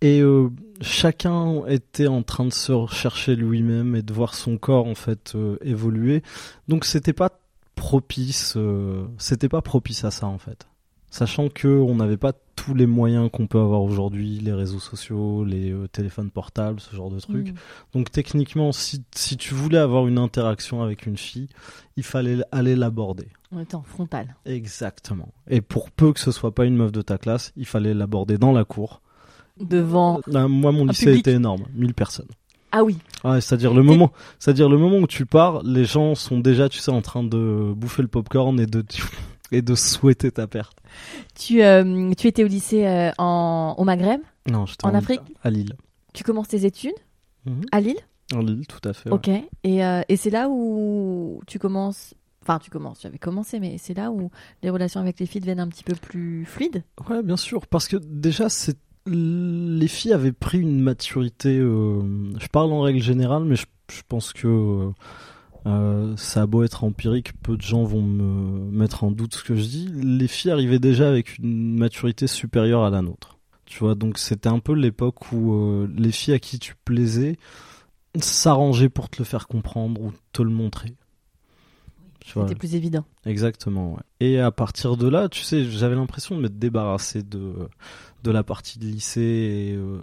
[0.00, 0.48] et euh,
[0.80, 5.32] chacun était en train de se rechercher lui-même et de voir son corps en fait
[5.34, 6.22] euh, évoluer.
[6.68, 7.30] Donc, c'était pas
[7.74, 8.54] propice.
[8.56, 10.69] euh, c'était pas propice à ça en fait.
[11.10, 15.44] Sachant que on n'avait pas tous les moyens qu'on peut avoir aujourd'hui, les réseaux sociaux,
[15.44, 17.52] les euh, téléphones portables, ce genre de trucs.
[17.52, 17.54] Mm.
[17.94, 21.48] Donc techniquement, si, si tu voulais avoir une interaction avec une fille,
[21.96, 23.28] il fallait aller l'aborder.
[23.52, 24.36] En frontal.
[24.46, 25.28] Exactement.
[25.48, 28.38] Et pour peu que ce soit pas une meuf de ta classe, il fallait l'aborder
[28.38, 29.00] dans la cour.
[29.58, 30.20] Devant.
[30.28, 31.26] Là, moi, mon lycée public.
[31.26, 32.28] était énorme, 1000 personnes.
[32.72, 32.98] Ah oui.
[33.24, 36.78] Ouais, c'est-à-dire le moment, c'est-à-dire le moment où tu pars, les gens sont déjà, tu
[36.78, 38.84] sais, en train de bouffer le popcorn et de
[39.52, 40.78] et de souhaiter ta perte.
[41.34, 44.20] Tu, euh, tu étais au lycée euh, en, au Maghreb?
[44.50, 45.20] Non, j'étais En Afrique?
[45.42, 45.74] à Lille.
[46.12, 46.94] Tu commences tes études?
[47.46, 47.62] Mhm.
[47.72, 47.98] à Lille?
[48.34, 49.08] En Lille, tout à fait.
[49.10, 49.14] ouais.
[49.16, 49.28] Ok.
[49.64, 52.14] Et, euh, et c'est là où tu commences.
[52.42, 53.00] Enfin, tu commences.
[53.02, 54.30] J'avais commencé, mais c'est là où
[54.62, 56.82] les relations avec les filles deviennent un petit peu plus fluides?
[57.08, 61.56] Ouais, bien sûr, parce que déjà, c'est les filles avaient pris une maturité.
[61.58, 64.90] Je parle en règle générale, mais je, je pense que
[65.66, 69.44] euh, ça a beau être empirique, peu de gens vont me mettre en doute ce
[69.44, 69.88] que je dis.
[70.02, 73.38] Les filles arrivaient déjà avec une maturité supérieure à la nôtre.
[73.66, 77.36] Tu vois, donc c'était un peu l'époque où euh, les filles à qui tu plaisais
[78.18, 80.94] s'arrangeaient pour te le faire comprendre ou te le montrer.
[82.26, 83.04] C'était plus évident.
[83.24, 83.94] Exactement.
[83.94, 84.02] ouais.
[84.20, 87.68] Et à partir de là, tu sais, j'avais l'impression de m'être débarrassé de
[88.22, 90.02] de la partie de lycée et, euh,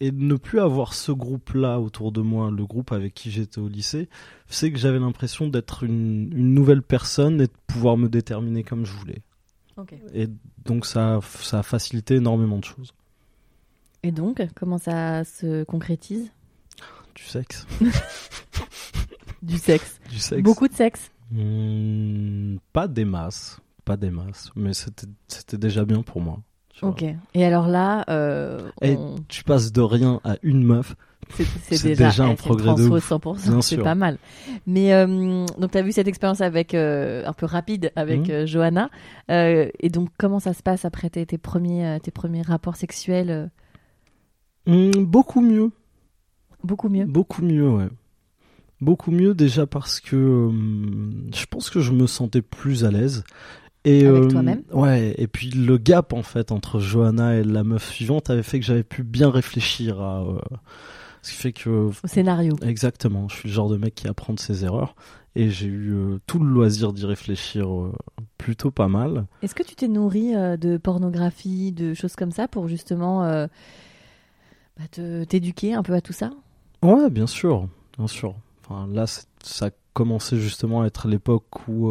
[0.00, 3.58] et de ne plus avoir ce groupe-là autour de moi, le groupe avec qui j'étais
[3.58, 4.08] au lycée,
[4.46, 8.84] c'est que j'avais l'impression d'être une, une nouvelle personne et de pouvoir me déterminer comme
[8.84, 9.22] je voulais.
[9.78, 9.94] Ok.
[10.14, 10.28] Et
[10.64, 12.92] donc ça, a- ça a facilité énormément de choses.
[14.02, 16.30] Et donc, comment ça se concrétise?
[17.14, 17.66] Du sexe.
[19.42, 20.00] Du sexe.
[20.10, 20.42] Du sexe.
[20.42, 21.10] Beaucoup de sexe.
[21.30, 23.58] Hmm, pas des masses.
[23.84, 24.50] Pas des masses.
[24.56, 26.42] Mais c'était déjà bien pour moi.
[26.80, 26.90] Vois.
[26.90, 27.04] Ok.
[27.34, 30.94] Et alors là, euh, Et on- Tu passes de rien à une meuf.
[31.30, 33.02] c'est déjà, déjà un c'est progrès de ouf.
[33.10, 34.18] 100%, Bien c'est pas mal.
[34.66, 38.46] Mais euh, donc tu as vu cette expérience avec euh, un peu rapide avec euh,
[38.46, 38.90] Johanna.
[39.28, 43.50] Et donc comment ça se passe après tes, tes premiers tes premiers rapports sexuels
[44.66, 45.70] Hmm, beaucoup mieux.
[46.64, 47.04] Beaucoup mieux.
[47.04, 47.88] Beaucoup mieux, ouais.
[48.80, 50.50] Beaucoup mieux déjà parce que
[51.32, 53.24] je pense que je me sentais plus à l'aise.
[53.86, 57.62] Et, Avec euh, toi-même Ouais, et puis le gap en fait entre Johanna et la
[57.62, 60.22] meuf suivante avait fait que j'avais pu bien réfléchir à.
[60.22, 60.38] euh,
[61.22, 61.70] ce qui fait que.
[61.70, 62.56] Au scénario.
[62.62, 64.96] Exactement, je suis le genre de mec qui apprend de ses erreurs.
[65.36, 67.92] Et j'ai eu euh, tout le loisir d'y réfléchir euh,
[68.38, 69.26] plutôt pas mal.
[69.42, 74.88] Est-ce que tu t'es nourri euh, de pornographie, de choses comme ça pour justement bah,
[74.90, 76.30] te- t'éduquer un peu à tout ça?
[76.82, 78.34] Ouais, bien sûr, bien sûr.
[78.64, 79.04] Enfin, là,
[79.42, 81.88] ça commençait justement à être l'époque où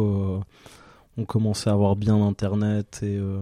[1.16, 3.40] on commençait à avoir bien Internet et, euh,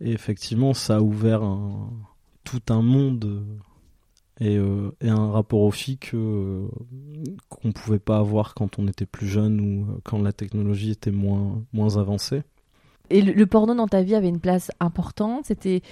[0.00, 1.90] et effectivement, ça a ouvert un-
[2.44, 3.44] tout un monde
[4.40, 6.68] et, euh, et un rapport aux filles que, euh,
[7.48, 11.62] qu'on pouvait pas avoir quand on était plus jeune ou quand la technologie était moins,
[11.72, 12.42] moins avancée.
[13.08, 15.46] Et le, le porno dans ta vie avait une place importante?
[15.46, 15.82] C'était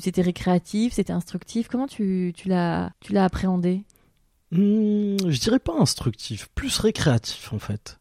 [0.00, 1.68] c'était récréatif C'était instructif?
[1.68, 3.84] Comment tu, tu l'as tu l'as appréhendé?
[4.52, 7.98] Hmm, je dirais pas instructif, plus récréatif en fait.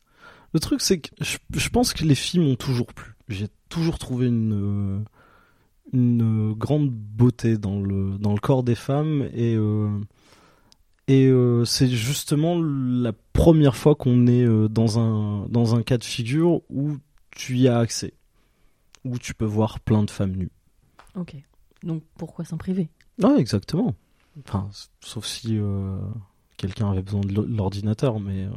[0.56, 3.13] Le truc c'est que je, je pense que les filles m'ont toujours plu.
[3.28, 5.04] J'ai toujours trouvé une
[5.94, 9.89] une grande beauté dans le dans le corps des femmes et euh,
[11.08, 15.98] et euh, c'est justement la première fois qu'on est euh, dans un dans un cas
[15.98, 16.98] de figure où
[17.32, 18.13] tu y as accès,
[19.04, 20.52] où tu peux voir plein de femmes nues.
[21.15, 21.36] Ok.
[21.84, 22.89] Donc pourquoi s'en priver?
[23.22, 23.94] Ouais, exactement.
[24.39, 24.70] Enfin,
[25.02, 25.98] sauf si euh,
[26.58, 28.48] quelqu'un avait besoin de l'o- l'ordinateur, mais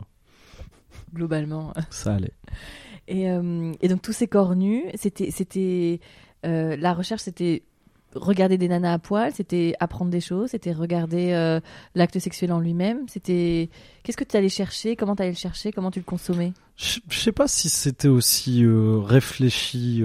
[1.14, 1.72] Globalement.
[1.90, 2.32] ça allait.
[3.10, 5.98] Et, euh, et donc tous ces corps nus, c'était c'était
[6.44, 7.62] euh, la recherche, c'était
[8.14, 11.58] regarder des nanas à poil, c'était apprendre des choses, c'était regarder euh,
[11.94, 13.70] l'acte sexuel en lui-même, c'était
[14.02, 16.52] qu'est-ce que tu allais chercher, comment tu allais le chercher, comment tu le consommais?
[16.76, 20.00] Je sais pas si c'était aussi réfléchi.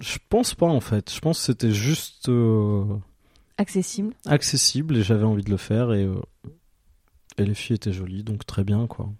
[0.00, 1.12] Je pense pas en fait.
[1.12, 2.30] Je pense que c'était juste
[3.58, 4.14] Accessible.
[4.26, 6.08] accessible et j'avais envie de le faire et,
[7.36, 9.10] et les filles étaient jolies, donc très bien quoi.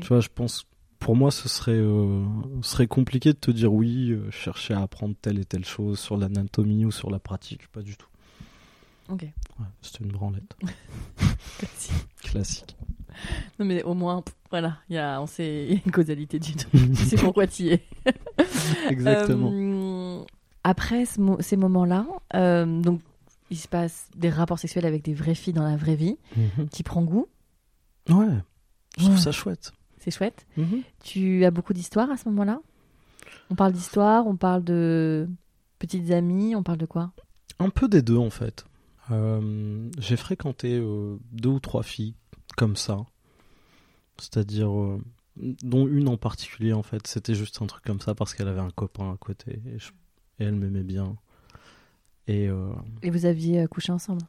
[0.00, 0.64] Tu vois, je pense.
[0.98, 2.24] Pour moi, ce serait, euh,
[2.62, 6.16] serait compliqué de te dire oui, euh, chercher à apprendre telle et telle chose sur
[6.16, 8.06] l'anatomie ou sur la pratique, pas du tout.
[9.08, 9.22] Ok.
[9.22, 10.56] Ouais, C'était une branlette.
[12.22, 12.76] Classique.
[13.58, 16.54] Non mais au moins, voilà, il y a, on sait, y a une causalité du
[16.54, 17.84] tu sais pourquoi tu y es.
[18.88, 19.50] Exactement.
[19.52, 20.24] Euh,
[20.64, 22.06] après ce mo- ces moments-là,
[22.64, 23.00] donc
[23.50, 26.16] il se passe des rapports sexuels avec des vraies filles dans la vraie vie.
[26.36, 26.68] Mhm.
[26.72, 27.26] Tu prends goût,
[28.08, 28.28] Ouais,
[28.98, 29.20] je trouve Ouais.
[29.20, 29.72] ça chouette.
[29.98, 30.46] c'est chouette.
[30.56, 30.82] Mhm.
[31.04, 32.60] Tu as beaucoup d'histoires à ce moment-là?
[33.50, 35.28] On parle d'histoire, on parle de
[35.78, 37.12] petites amies, on parle de quoi?
[37.58, 38.64] Un peu des deux en fait.
[39.10, 42.14] Euh, J'ai fréquenté euh, deux ou trois filles
[42.56, 42.98] comme ça.
[44.18, 45.00] C'est-à-dire euh,
[45.36, 47.06] dont une en particulier en fait.
[47.06, 49.90] C'était juste un truc comme ça parce qu'elle avait un copain à côté et, je-
[50.38, 51.16] et elle m'aimait bien.
[52.28, 52.48] Et
[53.02, 54.22] Et vous aviez couché ensemble?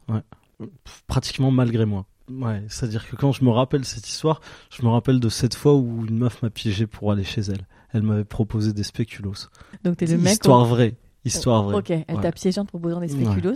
[0.58, 2.06] pff, pratiquement malgré moi.
[2.30, 4.40] Ouais, c'est-à-dire que quand je me rappelle cette histoire,
[4.72, 7.68] je me rappelle de cette fois où une meuf m'a piégé pour aller chez elle.
[7.92, 9.50] Elle m'avait proposé des spéculoos.
[9.84, 10.34] Donc t'es le mec.
[10.34, 10.96] Histoire vraie.
[11.26, 11.76] Histoire vraie.
[11.76, 12.22] Ok, elle Ouais.
[12.22, 13.54] t'a piégé en te proposant des spéculoos.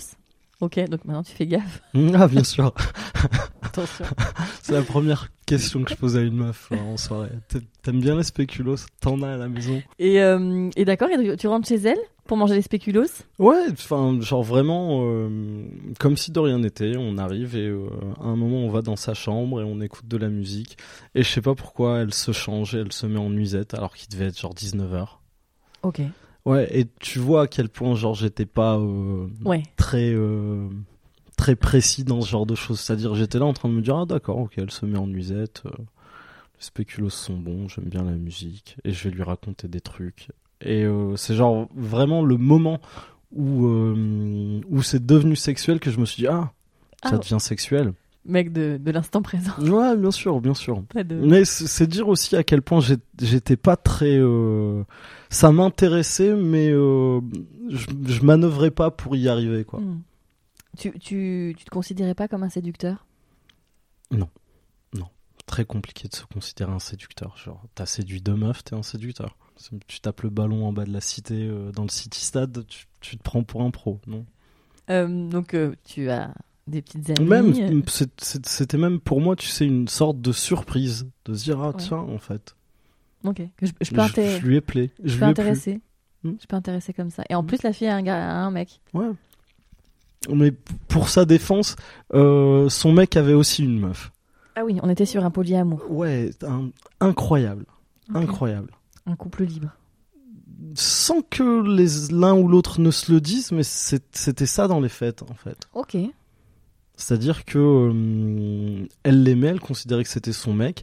[0.59, 1.81] Ok, donc maintenant tu fais gaffe.
[2.15, 2.73] Ah, bien sûr.
[3.61, 4.05] Attention.
[4.63, 7.29] C'est la première question que je pose à une meuf là, en soirée.
[7.47, 8.77] T'a- T'aimes bien les spéculoos?
[8.99, 12.55] T'en as à la maison Et, euh, et d'accord, tu rentres chez elle pour manger
[12.55, 13.05] les spéculoos?
[13.39, 15.63] Ouais, enfin, genre vraiment, euh,
[15.99, 16.95] comme si de rien n'était.
[16.97, 17.87] On arrive et euh,
[18.19, 20.77] à un moment, on va dans sa chambre et on écoute de la musique.
[21.15, 23.93] Et je sais pas pourquoi elle se change et elle se met en nuisette alors
[23.95, 25.07] qu'il devait être genre 19h.
[25.83, 26.01] Ok.
[26.47, 29.63] Ouais, et tu vois à quel point, genre, j'étais pas euh, Ouais.
[29.75, 30.67] très, euh,
[31.35, 32.79] très précis dans ce genre de choses.
[32.79, 35.07] C'est-à-dire, j'étais là en train de me dire, ah d'accord, ok, elle se met en
[35.07, 35.63] nuisette.
[35.65, 38.77] euh, les spéculoos sont bons, j'aime bien la musique.
[38.85, 40.29] Et je vais lui raconter des trucs.
[40.61, 40.85] Et
[41.17, 42.79] c'est genre vraiment le moment
[43.31, 46.51] où, où c'est devenu sexuel que je me suis dit, ah,
[47.03, 47.93] ça Ah, devient sexuel.
[48.27, 49.53] Mec de, de l'instant présent.
[49.59, 50.83] Ouais, bien sûr, bien sûr.
[50.93, 51.15] De...
[51.15, 52.79] Mais c'est dire aussi à quel point
[53.19, 54.17] j'étais pas très.
[54.17, 54.83] euh,
[55.29, 57.19] Ça m'intéressait, mais euh,
[57.69, 59.79] je, je manœuvrais pas pour y arriver, quoi.
[59.79, 60.01] Hmm.
[60.77, 63.05] Tu, tu, tu te considérais pas comme un séducteur?
[65.45, 67.37] Très compliqué de se considérer un séducteur.
[67.37, 69.37] Genre, t'as séduit deux meufs, t'es un séducteur.
[69.87, 72.85] Tu tapes le ballon en bas de la cité, euh, dans le City Stade, tu,
[72.99, 74.25] tu te prends pour un pro, non?
[75.29, 76.33] Donc tu as
[76.67, 77.27] des petites amies.
[77.27, 77.81] Même, euh,
[78.21, 81.07] c'était même pour moi, tu sais, une sorte de surprise.
[81.25, 81.73] De se dire, ah Ouais.
[81.77, 82.55] tiens, en fait.
[83.23, 83.41] Ok.
[83.61, 84.63] Je, je Je, peux, inté- je lui ai
[85.03, 85.81] je Je peux intéresser.
[86.23, 86.33] Hmm.
[86.41, 87.23] Je peux intéresser comme ça.
[87.29, 87.47] Et en Hmm.
[87.47, 88.81] plus, la fille a un, gars, a un mec.
[88.93, 89.07] Ouais.
[90.33, 90.51] Mais
[90.87, 91.75] pour sa défense,
[92.13, 94.11] euh, son mec avait aussi une meuf.
[94.55, 95.81] Ah oui, on était sur un polyamour.
[95.89, 97.65] Ouais, un- incroyable.
[98.13, 98.71] Incroyable.
[99.05, 99.69] Un couple libre.
[100.73, 101.43] Sans que
[102.11, 105.57] l'un ou l'autre ne se le disent, mais c'était ça dans les fêtes, en fait.
[105.73, 105.95] Ok.
[106.99, 110.81] C'est-à-dire que euh, elle l'aimait, elle considérait que c'était son mec.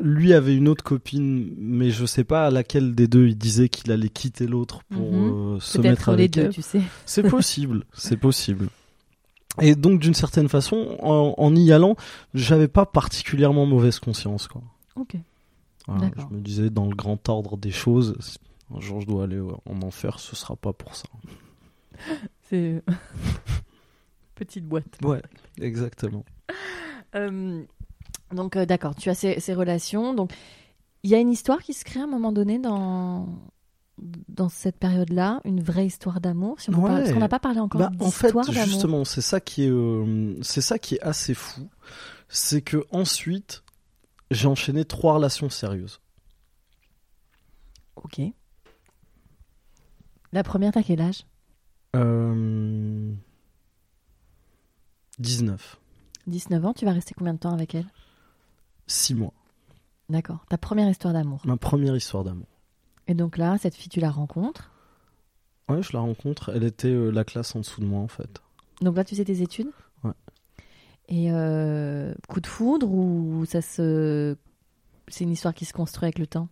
[0.00, 3.68] Lui avait une autre copine, mais je sais pas à laquelle des deux il disait
[3.68, 5.54] qu'il allait quitter l'autre pour Mhm.
[5.54, 6.50] euh, se mettre les avec deux, elle.
[6.50, 6.82] tu sais.
[7.06, 8.68] C'est possible, c'est possible.
[9.60, 11.94] Et donc d'une certaine façon, en, en y allant,
[12.34, 14.62] j'avais pas particulièrement mauvaise conscience, quoi.
[14.96, 15.14] Ok.
[15.86, 18.38] Voilà, je me disais dans le grand ordre des choses, si
[18.74, 21.06] un jour je dois aller en enfer, ce sera pas pour ça.
[22.50, 22.82] C'est.
[24.44, 24.98] Petite boîte.
[25.02, 25.22] Ouais,
[25.60, 26.24] exactement.
[27.14, 27.62] Euh,
[28.32, 30.14] donc, euh, d'accord, tu as ces, ces relations.
[30.14, 30.32] Donc,
[31.02, 33.28] il y a une histoire qui se crée à un moment donné dans,
[34.30, 36.58] dans cette période-là, une vraie histoire d'amour.
[36.58, 36.88] Si on Ouais.
[36.88, 38.64] parler- Parce qu'on n'a pas parlé encore Bah, en fait, d'histoire d'amour.
[38.64, 41.68] justement, c'est ça qui est, euh, c'est ça qui est assez fou,
[42.28, 43.62] c'est que ensuite,
[44.30, 46.00] j'ai enchaîné trois relations sérieuses.
[47.96, 48.22] Ok.
[50.32, 51.26] La première, t'as quel âge?
[51.94, 53.12] Euh...
[55.22, 55.78] 19,
[56.26, 57.86] 19 ans, tu vas rester combien de temps avec elle?
[58.86, 59.32] 6 mois.
[60.08, 60.44] D'accord.
[60.48, 61.40] Ta première histoire d'amour.
[61.44, 62.46] Ma première histoire d'amour.
[63.08, 64.70] Et donc là, cette fille, tu la rencontres?
[65.68, 66.50] Ouais, je la rencontre.
[66.54, 68.42] Elle était euh, la classe en dessous de moi, en fait.
[68.80, 69.70] Donc là, tu fais tes études?
[70.04, 70.12] Ouais.
[71.08, 74.36] Et euh, coup de foudre ou ça se.
[75.08, 76.48] C'est une histoire qui se construit avec le temps?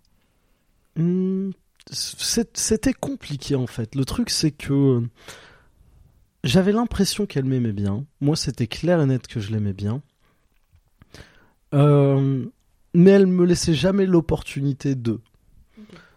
[1.90, 3.94] C'est- C'était compliqué, en fait.
[3.94, 5.08] Le truc, c'est que euh,
[6.44, 8.04] j'avais l'impression qu'elle m'aimait bien.
[8.20, 10.02] Moi, c'était clair et net que je l'aimais bien.
[11.74, 12.46] Euh,
[12.94, 15.20] mais elle me laissait jamais l'opportunité de.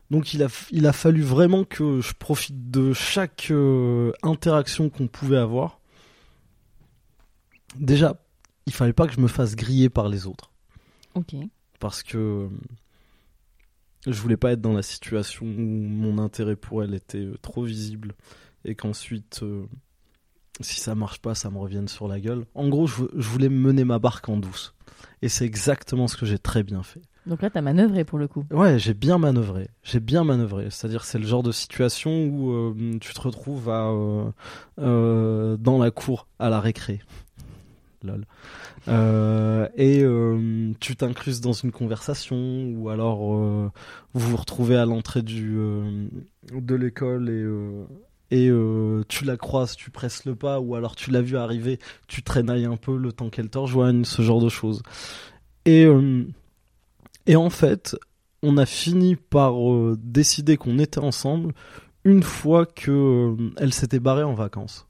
[0.09, 5.07] Donc il a, il a fallu vraiment que je profite de chaque euh, interaction qu'on
[5.07, 5.79] pouvait avoir.
[7.75, 8.19] Déjà,
[8.65, 10.51] il fallait pas que je me fasse griller par les autres.
[11.15, 11.35] Ok.
[11.79, 12.47] Parce que
[14.05, 17.63] je voulais pas être dans la situation où mon intérêt pour elle était euh, trop
[17.63, 18.13] visible
[18.65, 19.65] et qu'ensuite, euh,
[20.59, 22.45] si ça marche pas, ça me revienne sur la gueule.
[22.55, 24.73] En gros, je, je voulais mener ma barque en douce.
[25.21, 27.01] Et c'est exactement ce que j'ai très bien fait.
[27.25, 28.45] Donc là, t'as manœuvré pour le coup.
[28.51, 29.69] Ouais, j'ai bien manœuvré.
[29.83, 30.67] J'ai bien manœuvré.
[30.69, 34.25] C'est-à-dire, c'est le genre de situation où euh, tu te retrouves à, euh,
[34.79, 36.99] euh, dans la cour à la récré.
[38.03, 38.25] Lol.
[39.77, 40.03] Et
[40.81, 43.19] tu t'incrustes dans une conversation ou alors
[44.13, 45.57] vous vous retrouvez à l'entrée du
[46.51, 47.45] de l'école et
[48.33, 51.77] et euh, tu la croises, tu presses le pas ou alors tu l'as vu arriver,
[52.07, 54.81] tu traînailles un peu le temps qu'elle te rejoigne, ce genre de choses.
[55.65, 56.25] Et euh,
[57.27, 57.95] et en fait,
[58.41, 61.53] on a fini par euh, décider qu'on était ensemble
[62.05, 64.87] une fois que elle s'était barrée en vacances.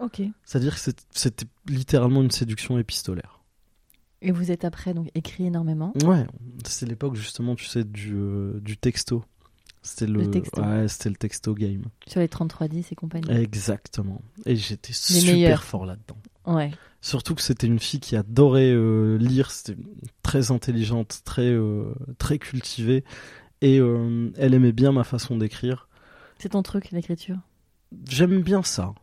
[0.00, 0.20] Ok.
[0.44, 3.44] C'est-à-dire que c'était littéralement une séduction épistolaire.
[4.22, 5.92] Et vous êtes après donc écrit énormément.
[6.04, 6.26] Ouais,
[6.64, 8.16] c'est l'époque justement, tu sais, du,
[8.60, 9.22] du texto.
[9.82, 10.62] C'était le, Le texto.
[10.62, 11.82] Ouais, c'était le texto game.
[12.06, 13.30] Sur les 3310 et compagnie.
[13.30, 14.22] Exactement.
[14.46, 15.64] Et j'étais super meilleurs.
[15.64, 16.16] fort là-dedans.
[16.46, 16.70] Ouais.
[17.00, 19.76] Surtout que c'était une fille qui adorait euh, lire, c'était
[20.22, 23.04] très intelligente, très, euh, très cultivée.
[23.60, 25.88] Et euh, elle aimait bien ma façon d'écrire.
[26.38, 27.38] C'est ton truc, l'écriture?
[28.08, 28.94] J'aime bien ça.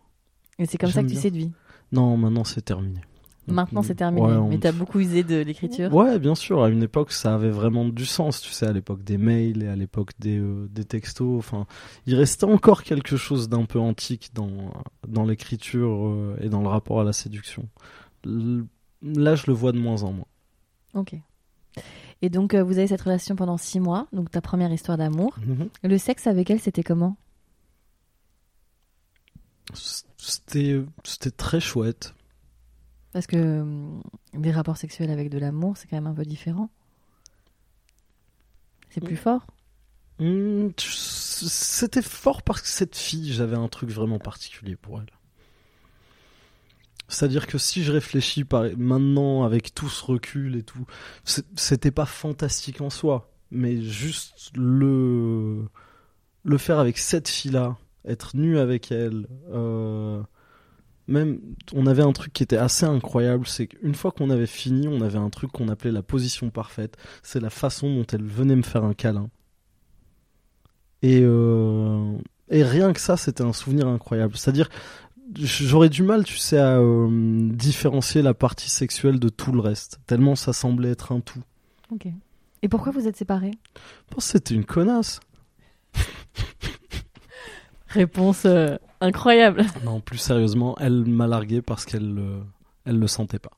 [0.60, 1.22] Et c'est comme ça que tu bien.
[1.22, 1.52] séduis.
[1.92, 3.02] Non, maintenant c'est terminé.
[3.50, 4.26] Maintenant, c'est terminé.
[4.26, 5.94] Ouais, on- Mais t'as beaucoup usé de l'écriture.
[5.94, 6.64] Ouais, bien sûr.
[6.64, 8.42] À une époque, ça avait vraiment du sens.
[8.42, 11.38] Tu sais, à l'époque des mails et à l'époque des, euh, des textos.
[11.38, 11.66] Enfin,
[12.06, 14.72] il restait encore quelque chose d'un peu antique dans,
[15.08, 17.68] dans l'écriture euh, et dans le rapport à la séduction.
[18.26, 18.66] L-
[19.02, 20.26] Là, je le vois de moins en moins.
[20.94, 21.16] Ok.
[22.22, 25.34] Et donc, euh, vous avez cette relation pendant six mois, donc ta première histoire d'amour.
[25.84, 27.16] Le sexe avec elle, c'était comment?
[29.74, 32.14] C'était c'était très chouette.
[33.14, 34.02] Parce que hum,
[34.34, 36.70] des rapports sexuels avec de l'amour, c'est quand même un peu différent.
[38.90, 39.46] C'est plus fort
[40.20, 45.08] Hmm, tu- C'était fort parce que cette fille, j'avais un truc vraiment particulier pour elle.
[47.08, 48.66] C'est-à-dire que si je réfléchis par...
[48.78, 50.86] maintenant avec tout ce recul et tout,
[51.56, 55.66] c'était pas fantastique en soi, mais juste le
[56.46, 60.22] le faire avec cette fille-là, être nu avec elle, euh,
[61.10, 61.40] même
[61.74, 65.02] on avait un truc qui était assez incroyable, c'est qu'une fois qu'on avait fini, on
[65.02, 66.98] avait un truc qu'on appelait la position parfaite.
[67.24, 69.30] C'est la façon dont elle venait me faire un câlin.
[71.02, 72.14] Et, euh,
[72.50, 74.38] et rien que ça, c'était un souvenir incroyable.
[74.38, 74.70] C'est-à-dire,
[75.36, 80.00] j'aurais du mal, tu sais, à euh, différencier la partie sexuelle de tout le reste.
[80.06, 81.42] Tellement ça semblait être un tout.
[81.92, 82.08] Ok.
[82.62, 83.54] Et pourquoi vous êtes séparés?
[83.76, 85.20] Je pense que c'était une connasse.
[87.88, 89.66] Réponse euh, incroyable.
[89.84, 92.40] Non, plus sérieusement, elle m'a largué parce qu'elle euh,
[92.86, 93.52] elle le sentait pas.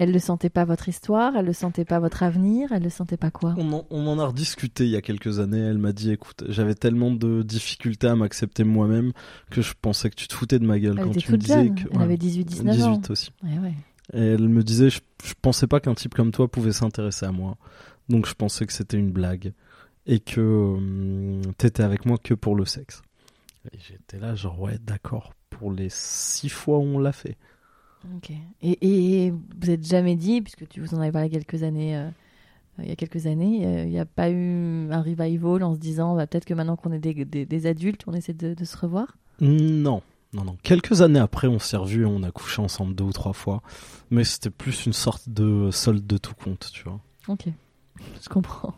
[0.00, 3.16] Elle ne sentait pas votre histoire, elle ne sentait pas votre avenir, elle ne sentait
[3.16, 3.54] pas quoi?
[3.58, 5.58] On en, on en a rediscuté il y a quelques années.
[5.58, 9.12] Elle m'a dit, écoute, j'avais tellement de difficultés à m'accepter moi-même
[9.50, 11.36] que je pensais que tu te foutais de ma gueule Elle quand était tu me
[11.36, 12.90] disais jeune, que elle ouais, avait 18-19 ans.
[12.92, 13.30] 18 aussi.
[13.42, 13.74] Ouais, ouais.
[14.12, 17.32] Et elle me disait, je, je pensais pas qu'un type comme toi pouvait s'intéresser à
[17.32, 17.56] moi.
[18.08, 19.52] Donc je pensais que c'était une blague.
[20.06, 23.02] Et que euh, t'étais avec moi que pour le sexe.
[23.72, 25.32] Et j'étais là, genre, ouais, d'accord.
[25.50, 27.36] Pour les six fois où on l'a fait.
[28.16, 28.30] Ok.
[28.62, 32.08] Et, et vous n'êtes jamais dit, puisque tu vous en avez parlé quelques années, euh,
[32.78, 35.74] euh, il y a quelques années, euh, il n'y a pas eu un revival en
[35.74, 38.54] se disant bah, peut-être que maintenant qu'on est des, des- des adultes, on essaie de,
[38.54, 39.16] de se revoir?
[39.40, 40.02] Non,
[40.32, 40.56] non, non.
[40.62, 43.62] Quelques années après, on s'est revus et on a couché ensemble deux ou trois fois.
[44.10, 47.00] Mais c'était plus une sorte de solde de tout compte, tu vois.
[47.28, 47.46] Ok,
[48.22, 48.74] je comprends.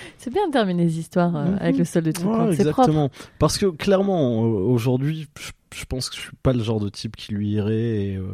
[0.18, 1.58] C'est bien de terminer les histoires euh, Mhm.
[1.60, 2.52] avec le sol de tout Ouais, compte.
[2.54, 2.80] C'est propre.
[2.80, 3.10] exactement.
[3.38, 6.88] Parce que clairement, euh, aujourd'hui, je, je pense que je suis pas le genre de
[6.88, 8.32] type qui lui irait et, euh,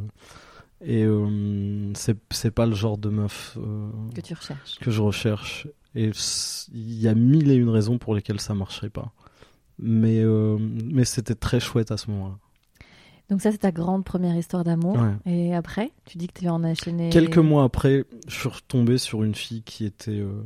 [0.85, 4.79] et euh, c'est c'est pas le genre de meuf euh, Que tu recherches.
[4.81, 5.68] que je recherche.
[5.94, 6.11] Et
[6.75, 9.12] il y a mille et une raisons pour lesquelles ça marcherait pas.
[9.79, 12.37] Mais, euh, mais c'était très chouette à ce moment-là.
[13.31, 14.96] Donc ça, c'est ta grande première histoire d'amour.
[14.96, 15.33] Ouais.
[15.33, 17.09] Et après, tu dis que tu en as enchaîné...
[17.11, 20.42] Quelques mois après, je suis retombé sur une fille qui était euh,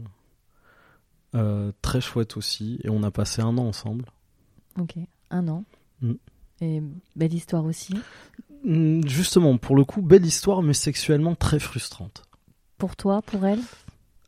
[1.37, 2.79] euh, très chouette aussi.
[2.83, 4.05] Et on a passé un an ensemble.
[4.81, 4.95] Ok,
[5.31, 5.65] un an.
[6.01, 6.13] Mm.
[6.63, 6.83] Et
[7.15, 7.95] belle histoire aussi.
[8.65, 12.23] Mm, Justement, pour le coup, belle histoire, mais sexuellement très frustrante.
[12.79, 13.61] Pour toi, pour elle?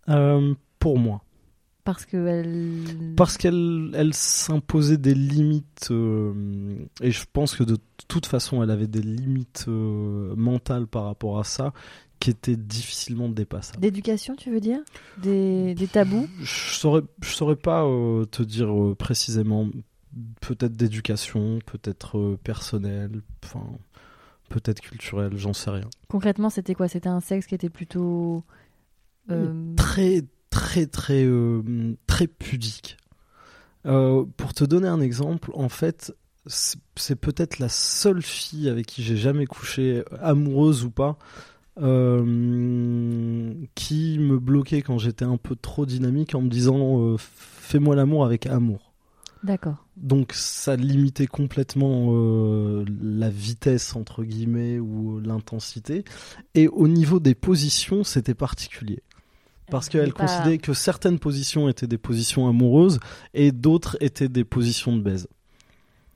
[0.09, 1.23] Euh, pour moi.
[1.85, 3.15] Parce que elle...
[3.17, 5.89] Parce qu'elle elle s'imposait des limites.
[5.91, 11.39] euh, et je pense que de toute façon, elle avait des limites mentales par rapport
[11.39, 11.73] à ça
[12.21, 13.81] qui étaient difficilement dépassables.
[13.81, 14.81] D'éducation, tu veux dire?
[15.23, 16.27] Des, des tabous?
[16.41, 19.69] Je saurais, je saurais pas euh, te dire euh, précisément.
[20.41, 23.65] Peut-être d'éducation, peut-être euh, personnel, enfin,
[24.49, 25.89] peut-être culturel, j'en sais rien.
[26.09, 26.89] Concrètement, c'était quoi?
[26.89, 28.45] C'était un sexe qui était plutôt...
[29.77, 31.29] Très, très, très,
[32.07, 32.97] très pudique.
[33.83, 39.19] Pour te donner un exemple, en fait, c'est peut-être la seule fille avec qui j'ai
[39.19, 41.19] jamais couché, amoureuse ou pas,
[41.83, 47.95] euh, qui me bloquait quand j'étais un peu trop dynamique en me disant euh, fais-moi
[47.97, 48.93] l'amour avec amour.
[49.45, 49.87] D'accord.
[49.97, 56.05] Donc ça limitait complètement euh, la vitesse entre guillemets ou l'intensité.
[56.55, 59.01] Et au niveau des positions, c'était particulier.
[59.71, 62.99] Parce qu'elle Pas- considérait que certaines positions étaient des positions amoureuses
[63.35, 65.29] et d'autres étaient des positions de baise.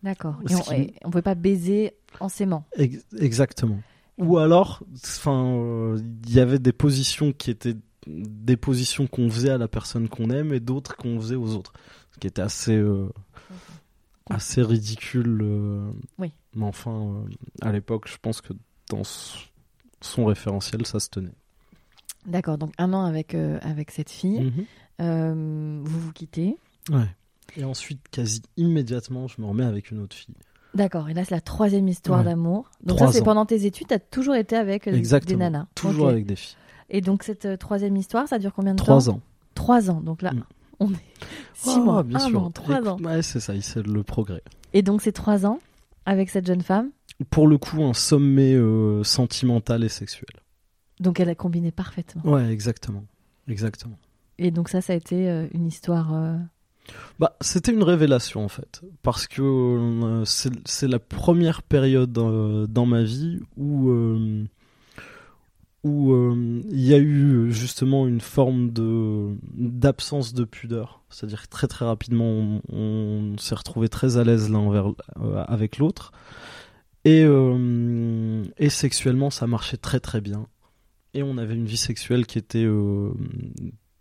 [0.03, 0.37] D'accord.
[0.49, 2.65] Et on, qui- on pouvait pas baiser en s'aimant.
[2.77, 3.79] Ex- exactement.
[4.19, 9.51] Ou alors, enfin, euh, il y avait des positions qui étaient des positions qu'on faisait
[9.51, 11.73] à la personne qu'on aime et d'autres qu'on faisait aux autres,
[12.13, 13.09] ce qui était assez euh,
[14.29, 15.41] assez ridicule.
[15.43, 16.33] euh, Oui.
[16.55, 17.25] Mais enfin,
[17.61, 18.53] à l'époque, je pense que
[18.91, 19.03] dans
[20.01, 21.33] son référentiel, ça se tenait.
[22.27, 24.41] D'accord, donc un an avec, euh, avec cette fille.
[24.41, 24.65] Mhm.
[25.01, 26.57] Euh, vous vous quittez.
[26.91, 27.09] Ouais.
[27.57, 30.35] Et ensuite, quasi immédiatement, je me remets avec une autre fille.
[30.75, 32.25] D'accord, et là c'est la troisième histoire Ouais.
[32.25, 32.71] d'amour.
[32.83, 35.39] Donc Trois ça c'est pendant tes études, tu as toujours été avec euh, des Exactement.
[35.41, 35.67] nanas.
[35.75, 36.57] Toujours avec des filles.
[36.89, 39.21] Et donc cette euh, troisième histoire, ça dure combien de Trois temps ans.
[39.55, 40.43] Trois ans, donc là Mm.
[40.81, 40.97] on est
[41.55, 42.43] six Ah, mois, bien un sûr.
[42.43, 42.99] an, trois Écoute, ans.
[43.03, 44.43] Ouais, c'est ça, c'est le progrès.
[44.73, 45.59] Et donc ces trois ans
[46.07, 46.91] avec cette jeune femme,
[47.31, 50.31] Pour le coup, un sommet euh, sentimental et sexuel.
[51.01, 52.23] donc elle a combiné parfaitement.
[52.25, 53.05] Ouais, exactement.
[53.47, 53.99] Exactement.
[54.39, 56.13] Et donc ça, ça a été euh, une histoire...
[57.19, 62.87] Bah, c'était une révélation en fait, parce que euh, c'est la première période euh, dans
[62.87, 64.45] ma vie où euh,
[65.85, 66.15] où
[66.71, 72.61] il y a eu justement une forme d'absence de pudeur, c'est-à-dire que très très rapidement
[72.73, 74.95] on, s'est retrouvé très à l'aise l'un
[75.47, 76.13] avec l'autre.
[77.05, 77.25] Et
[78.59, 80.47] et sexuellement ça marchait très très bien.
[81.15, 82.69] Et on avait une vie sexuelle qui était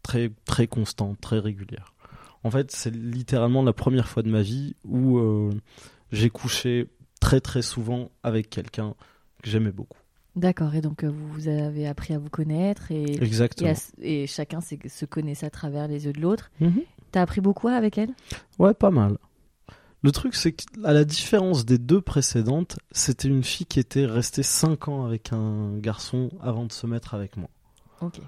[0.03, 1.95] très très constante, très régulière.
[2.43, 5.51] En fait, c'est littéralement la première fois de ma vie où euh,
[6.11, 6.87] j'ai couché
[7.19, 8.95] très très souvent avec quelqu'un
[9.43, 9.97] que j'aimais beaucoup.
[10.35, 14.59] D'accord, et donc euh, vous avez appris à vous connaître et, et, à et chacun
[14.61, 16.51] se connaissait à travers les yeux de l'autre.
[16.61, 16.81] Mhm.
[17.11, 18.11] T'as appris beaucoup avec elle?
[18.57, 19.17] Ouais, pas mal.
[20.03, 24.41] Le truc, c'est qu'à la différence des deux précédentes, c'était une fille qui était restée
[24.41, 27.49] 5 ans avec un garçon avant de se mettre avec moi.
[28.01, 28.19] Ok.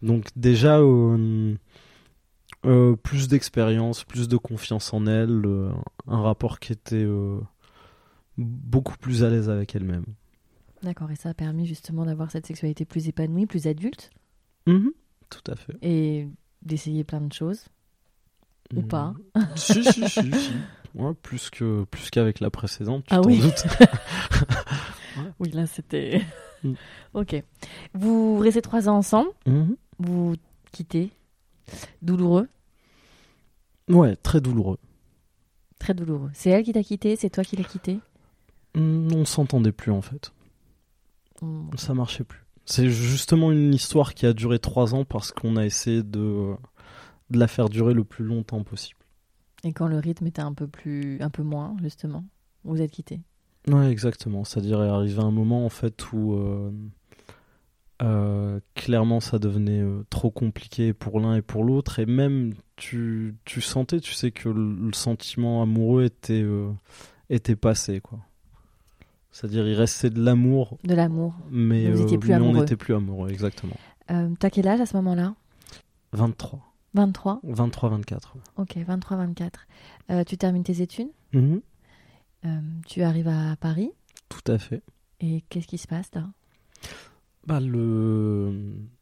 [0.00, 1.54] Donc déjà, euh,
[2.64, 5.70] euh, plus d'expérience, plus de confiance en elle, euh,
[6.06, 7.38] un rapport qui était euh,
[8.38, 10.04] beaucoup plus à l'aise avec elle-même.
[10.82, 14.10] D'accord, et ça a permis justement d'avoir cette sexualité plus épanouie, plus adulte,
[14.66, 14.92] Mhm.
[15.30, 15.74] Tout à fait.
[15.82, 16.28] et
[16.62, 17.66] d'essayer plein de choses.
[18.74, 18.88] Ou Mm.
[18.88, 19.14] pas
[19.56, 20.52] Si, si, si, si.
[20.94, 23.40] Ouais, plus que plus qu'avec la précédente, tu Ah t'en oui.
[23.40, 23.64] doutes.
[25.40, 26.22] Oui, là c'était...
[26.64, 26.72] Mm.
[27.14, 27.42] ok.
[27.94, 29.76] Vous restez trois ans ensemble, Mhm.
[29.98, 30.36] vous vous
[30.72, 31.10] quittez.
[32.02, 32.48] Douloureux
[33.88, 34.78] Ouais, très douloureux.
[35.78, 36.30] Très douloureux.
[36.34, 37.98] C'est elle qui t'a quitté C'est toi qui l'as quitté?
[38.74, 40.32] Mm, On s'entendait plus en fait.
[41.40, 41.76] Mm.
[41.76, 42.44] Ça marchait plus.
[42.64, 46.54] C'est justement une histoire qui a duré trois ans parce qu'on a essayé de,
[47.30, 49.00] de la faire durer le plus longtemps possible.
[49.64, 52.24] Et quand le rythme était un peu plus, un peu moins, justement,
[52.64, 53.20] vous êtes quittés.
[53.68, 54.44] Ouais, exactement.
[54.44, 56.70] C'est-à-dire, est arrivé un moment en fait où euh,
[58.02, 63.36] euh, clairement ça devenait euh, trop compliqué pour l'un et pour l'autre, et même tu,
[63.44, 66.70] tu sentais, tu sais, que le, le sentiment amoureux était, euh,
[67.30, 68.18] était passé, quoi.
[69.30, 71.34] C'est-à-dire, il restait de l'amour, De l'amour.
[71.50, 71.90] mais, mais
[72.40, 73.76] on n'était plus amoureux, exactement.
[74.38, 75.34] T'as quel âge à ce moment-là?
[76.12, 76.60] 23,
[76.92, 78.34] 23 23, 24.
[78.58, 79.50] Ok, 23-24.
[80.10, 81.62] Euh, tu termines tes études, Mhm,
[82.44, 83.90] euh, tu arrives à Paris,
[84.28, 84.82] Tout à fait.
[85.20, 86.26] et qu'est-ce qui se passe là?
[87.46, 88.52] Bah, le,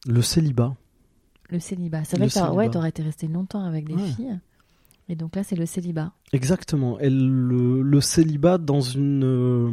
[0.07, 0.75] le célibat.
[1.51, 2.05] Le célibat.
[2.05, 2.55] C'est Le vrai que t'as- célibat.
[2.57, 4.11] ouais, t'aurais été resté longtemps avec des Ouais.
[4.17, 4.39] filles.
[5.09, 6.13] Et donc là, c'est le célibat.
[6.33, 6.99] Exactement.
[7.01, 9.71] Et le, le célibat dans une euh,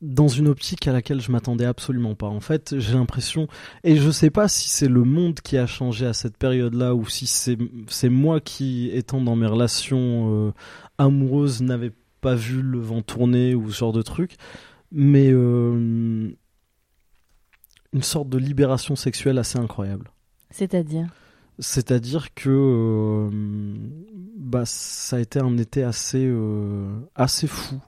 [0.00, 2.28] dans une optique à laquelle je m'attendais absolument pas.
[2.28, 3.48] En fait, j'ai l'impression
[3.82, 7.04] et je sais pas si c'est le monde qui a changé à cette période-là ou
[7.08, 7.58] si c'est
[7.88, 10.52] c'est moi qui étant dans mes relations euh,
[10.98, 14.36] amoureuses n'avais pas vu le vent tourner ou ce genre de truc,
[14.92, 16.30] mais euh,
[17.92, 20.10] une sorte de libération sexuelle assez incroyable.
[20.50, 21.08] C'est-à-dire?
[21.58, 23.30] C'est-à-dire que euh,
[24.36, 27.80] bah, ça a été un été assez, euh, assez fou.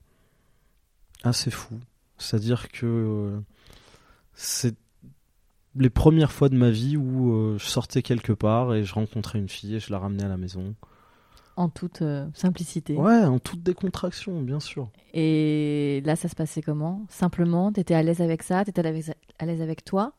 [1.22, 1.78] Assez fou.
[2.18, 3.40] C'est-à-dire que euh,
[4.34, 4.74] c'est
[5.76, 9.48] les premières fois de ma vie où je sortais quelque part et je rencontrais une
[9.48, 10.74] fille et je la ramenais à la maison.
[11.61, 12.96] En toute euh, simplicité.
[12.96, 14.88] Ouais, en toute décontraction, bien sûr.
[15.12, 17.04] Et là, ça se passait comment?
[17.11, 18.64] Simplement, t'étais à l'aise avec ça?
[18.64, 18.90] T'étais à
[19.46, 20.12] l'aise- avec toi?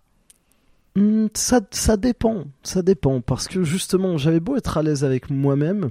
[0.96, 5.30] Hmm, ça, ça dépend, ça dépend, parce que justement, j'avais beau être à l'aise avec
[5.30, 5.90] moi-même,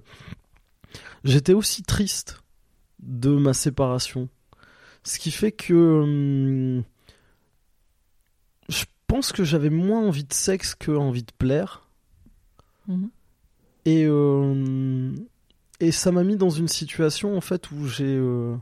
[1.24, 2.42] j'étais aussi triste
[3.00, 4.28] de ma séparation.
[5.02, 6.84] Ce qui fait que hum,
[8.68, 11.88] je pense que j'avais moins envie de sexe que envie de plaire.
[12.86, 13.10] Mhm.
[13.86, 15.14] Et, euh,
[15.80, 18.56] et ça m'a mis dans une situation en fait où j'ai euh,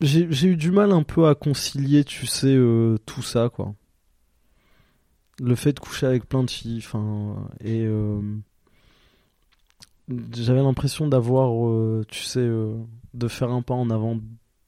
[0.00, 3.74] j'ai eu du mal un peu à concilier, tu sais, euh, tout ça quoi.
[5.38, 8.20] Le fait de coucher avec plein de filles, enfin, et euh,
[10.32, 11.50] j'avais l'impression d'avoir,
[12.06, 12.48] tu sais,
[13.12, 14.18] de faire un pas en avant,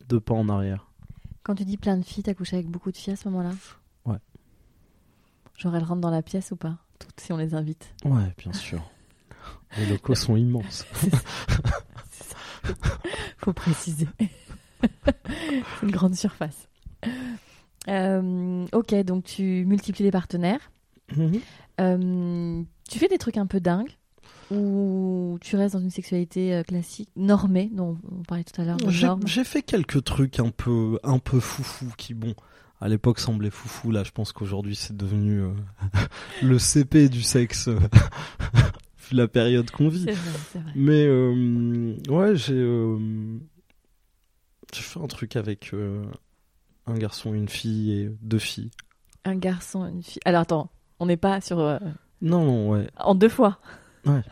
[0.08, 0.90] deux pas en arrière.
[1.42, 3.54] Quand tu dis plein de filles, t'as couché avec beaucoup de filles à ce moment-là?
[4.04, 4.18] Ouais.
[5.56, 6.76] Genre, elles rentrent dans la pièce ou pas?
[6.98, 7.94] Toutes, si on les invite.
[8.04, 8.82] Ouais, bien sûr.
[9.76, 10.86] Les locaux sont immenses.
[13.38, 14.08] Faut préciser.
[14.80, 16.68] C'est une grande surface.
[17.88, 20.70] Euh, ok, donc tu multiplies les partenaires.
[21.16, 21.40] Mhm.
[21.80, 23.96] Euh, tu fais des trucs un peu dingues
[24.50, 28.78] ou tu restes dans une sexualité euh, classique, normée, dont on parlait tout à l'heure.
[29.26, 32.34] J'ai fait quelques trucs un peu, un peu foufou qui, bon,
[32.80, 33.90] à l'époque semblaient foufou.
[33.90, 35.52] Là, je pense qu'aujourd'hui, c'est devenu euh,
[36.42, 37.68] le CP du sexe,
[39.10, 40.04] vu la période qu'on vit.
[40.04, 40.72] Vrai, vrai.
[40.74, 42.98] Mais euh, ouais, j'ai euh,
[44.72, 46.04] fait un truc avec euh,
[46.86, 48.70] un garçon, une fille et deux filles.
[49.24, 50.20] Un garçon, une fille.
[50.24, 51.58] Alors attends, on n'est pas sur.
[51.58, 51.78] euh,
[52.22, 52.88] Non, non, ouais.
[52.96, 53.58] en deux fois.
[54.06, 54.22] Ouais.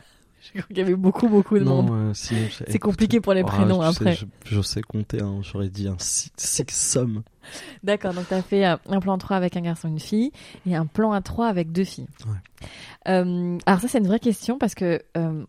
[0.54, 1.86] Je crois qu'il y avait beaucoup, beaucoup de monde.
[1.86, 4.14] Non, euh, sinon, j'ai- C'est compliqué pour les Ah, prénoms sais, après.
[4.14, 7.22] je, je sais compter, hein, j'aurais dit un six, six somme.
[7.82, 10.32] D'accord, donc tu as fait euh, un plan 3 avec un garçon et une fille
[10.66, 12.08] et un plan à 3 avec deux filles.
[12.26, 12.68] Ouais.
[13.08, 15.44] Euh, alors ça c'est une vraie question parce que euh,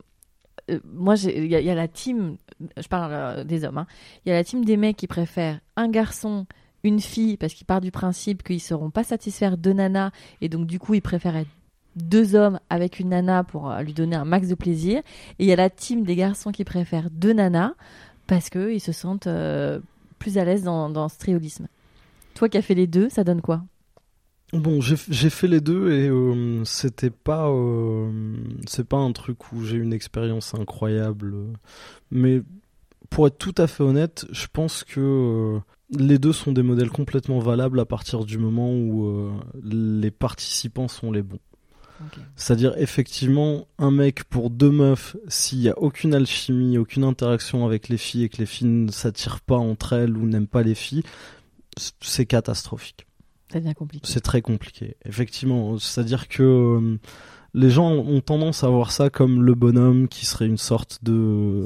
[0.70, 2.38] euh, moi j'ai- il y, a- il y a la team,
[2.78, 3.88] je parle euh, des hommes, hein.
[4.26, 6.46] il y a la team des mecs qui préfèrent un garçon,
[6.84, 10.68] une fille parce qu'ils partent du principe qu'ils seront pas satisfaits de nana et donc
[10.68, 11.50] du coup ils préfèrent être
[11.98, 15.00] deux hommes avec une nana pour euh, lui donner un max de plaisir.
[15.40, 17.74] Et il y a la team des garçons qui préfèrent deux nanas
[18.28, 19.80] parce qu'ils se sentent euh,
[20.20, 21.68] plus à l'aise dans, dans ce triolisme.
[22.36, 23.64] Toi qui as fait les deux, ça donne quoi?
[24.54, 24.96] Bon, j'ai
[25.30, 29.92] fait les deux et euh, c'était pas euh, c'est pas un truc où j'ai une
[29.92, 31.36] expérience incroyable.
[32.12, 32.42] Mais
[33.10, 37.40] pour être tout à fait honnête, je pense que les deux sont des modèles complètement
[37.40, 39.32] valables à partir du moment où
[39.64, 41.40] les participants sont les bons.
[42.36, 47.90] C'est-à-dire effectivement un mec pour deux meufs, s'il y a aucune alchimie, aucune interaction avec
[47.90, 50.76] les filles et que les filles ne s'attirent pas entre elles ou n'aiment pas les
[50.76, 51.04] filles,
[52.02, 53.08] c'est catastrophique.
[53.52, 54.06] Ça devient compliqué.
[54.08, 54.98] C'est très compliqué.
[55.06, 57.00] Effectivement, c'est-à-dire que euh,
[57.54, 61.66] les gens ont tendance à voir ça comme le bonhomme qui serait une sorte de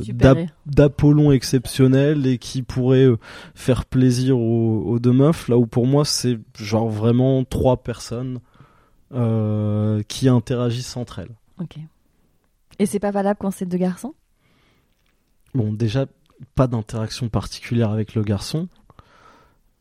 [0.67, 3.17] d'Apollon exceptionnel et qui pourrait euh,
[3.55, 5.47] faire plaisir aux, aux deux meufs.
[5.47, 8.39] Là où pour moi c'est genre vraiment trois personnes
[9.13, 11.35] euh, qui interagissent entre elles.
[11.59, 11.77] Ok.
[12.79, 14.13] Et c'est pas valable quand c'est deux garçons?
[15.53, 16.05] Bon, déjà
[16.55, 18.67] pas d'interaction particulière avec le garçon.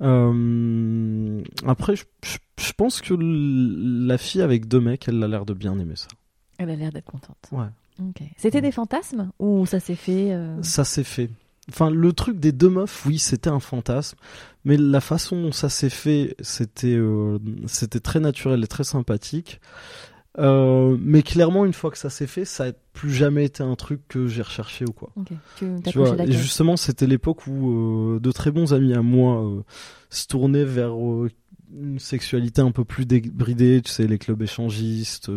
[0.03, 5.45] Euh, après, je, je- je pense que la fille avec deux mecs, elle a l'air
[5.47, 6.09] de bien aimer ça.
[6.59, 7.37] Elle a l'air d'être contente.
[7.53, 7.66] Ouais.
[8.39, 11.28] C'était des fantasmes ou ça s'est fait euh, Ça s'est fait.
[11.68, 14.16] Enfin, le truc des deux meufs, oui, c'était un fantasme,
[14.64, 19.61] mais la façon dont ça s'est fait, c'était euh, c'était très naturel et très sympathique.
[20.38, 23.74] Euh, mais clairement, une fois que ça s'est fait, ça n'a plus jamais été un
[23.74, 25.12] truc que j'ai recherché ou quoi.
[25.56, 29.62] Tu Tu vois, et justement, c'était l'époque où euh, de très bons amis à moi
[30.08, 30.94] se tournaient vers
[31.72, 35.30] une sexualité un peu plus débridée, tu sais, les clubs échangistes,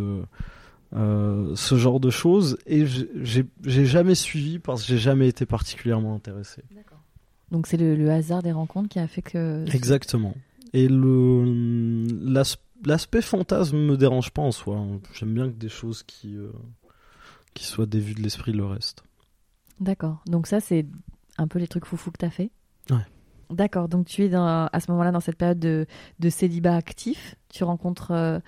[0.95, 2.57] euh, ce genre de choses.
[2.65, 3.45] Et j'ai-
[3.85, 6.61] jamais suivi parce que j'ai jamais été particulièrement intéressé.
[7.51, 9.63] Donc c'est le, le hasard des rencontres qui a fait que.
[9.73, 10.33] Exactement.
[10.73, 12.05] Et le
[12.85, 14.77] l'aspect fantasme me dérange pas en soi.
[14.77, 14.99] hein.
[15.13, 16.51] J'aime bien que des choses qui euh,
[17.53, 19.03] qui soient dévues de l'esprit le reste.
[19.79, 20.21] D'accord.
[20.27, 20.85] Donc ça c'est
[21.37, 22.49] un peu les trucs foufou que t'as fait?
[22.89, 23.05] Ouais.
[23.49, 23.87] D'accord.
[23.87, 25.85] Donc tu es dans, à ce moment-là dans cette période de,
[26.19, 27.35] de célibat actif.
[27.49, 28.39] Tu rencontres euh,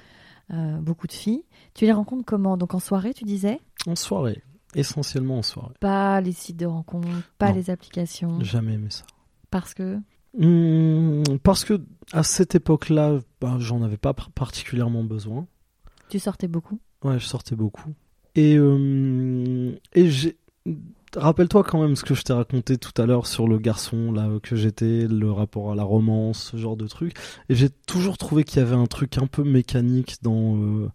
[0.52, 1.44] euh, beaucoup de filles.
[1.76, 2.58] Tu les rencontres comment?
[2.58, 3.60] Donc en soirée, tu disais?
[3.86, 4.42] En soirée,
[4.76, 5.74] essentiellement en soirée.
[5.82, 7.08] Pas les sites de rencontres,
[7.38, 7.56] pas Non.
[7.56, 8.40] les applications?
[8.42, 9.04] Jamais aimé ça.
[9.52, 10.00] Parce que?
[10.38, 11.82] Hmm, parce que
[12.14, 15.48] à cette époque-là, bah, j'en avais pas particulièrement besoin.
[16.10, 16.80] Tu sortais beaucoup?
[17.04, 17.94] Ouais, je sortais beaucoup.
[18.36, 20.38] Et, euh, et j'ai.
[21.16, 24.28] Rappelle-toi quand même ce que je t'ai raconté tout à l'heure sur le garçon là
[24.44, 27.14] que j'étais, le rapport à la romance, ce genre de truc.
[27.48, 30.90] Et j'ai toujours trouvé qu'il y avait un truc un peu mécanique dans euh,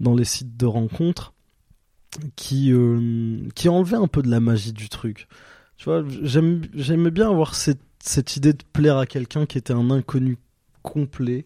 [0.00, 1.32] dans les sites de rencontres
[2.34, 5.28] qui euh, qui enlevait un peu de la magie du truc.
[5.76, 9.90] Tu vois, j'aimais bien avoir cette cette idée de plaire à quelqu'un qui était un
[9.90, 10.38] inconnu
[10.82, 11.44] complet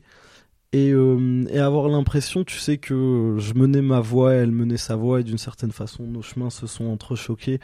[0.72, 4.94] et, euh, et avoir l'impression, tu sais, que je menais ma voix, elle menait sa
[4.94, 7.58] voix, et d'une certaine façon, nos chemins se sont entrechoqués,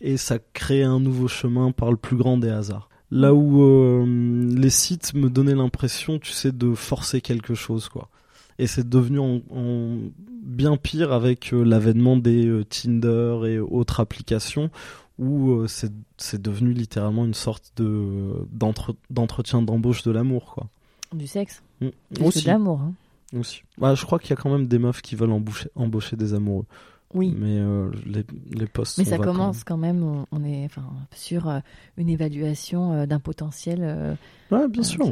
[0.00, 2.88] et ça crée un nouveau chemin par le plus grand des hasards.
[3.10, 4.04] Là où euh,
[4.54, 8.10] les sites me donnaient l'impression, tu sais, de forcer quelque chose, quoi.
[8.62, 9.98] Et c'est devenu en, en
[10.44, 14.70] bien pire avec euh, l'avènement des euh, Tinder et autres applications,
[15.18, 20.68] où euh, c'est devenu littéralement une sorte de d'entre- d'entretien d'embauche de l'amour, quoi.
[21.12, 21.62] Du sexe.
[21.80, 21.88] Mm.
[22.14, 22.42] Que Aussi.
[22.42, 22.80] de l'amour.
[22.82, 22.92] hein.
[23.36, 23.62] Aussi.
[23.78, 26.34] Bah, je crois qu'il y a quand même des meufs qui veulent embaucher, embaucher des
[26.34, 26.66] amoureux.
[27.14, 27.34] Oui.
[27.36, 29.32] Mais euh, les, les postes Mais sont ça vacants.
[29.32, 30.84] commence quand même, on, on est enfin,
[31.14, 31.58] sur euh,
[31.96, 34.16] une évaluation euh, d'un potentiel.
[34.50, 35.04] Ouais, bien sûr.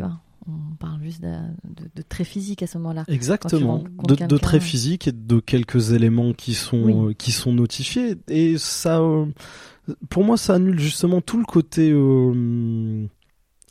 [0.49, 3.05] On parle juste d'un- de, de très physique à ce moment-là.
[3.09, 3.84] Exactement.
[4.07, 7.11] De, de traits physiques et de quelques éléments qui sont, Oui.
[7.11, 8.16] euh, qui sont notifiés.
[8.28, 9.26] Et ça, euh,
[10.09, 13.07] pour moi, ça annule justement tout le côté euh,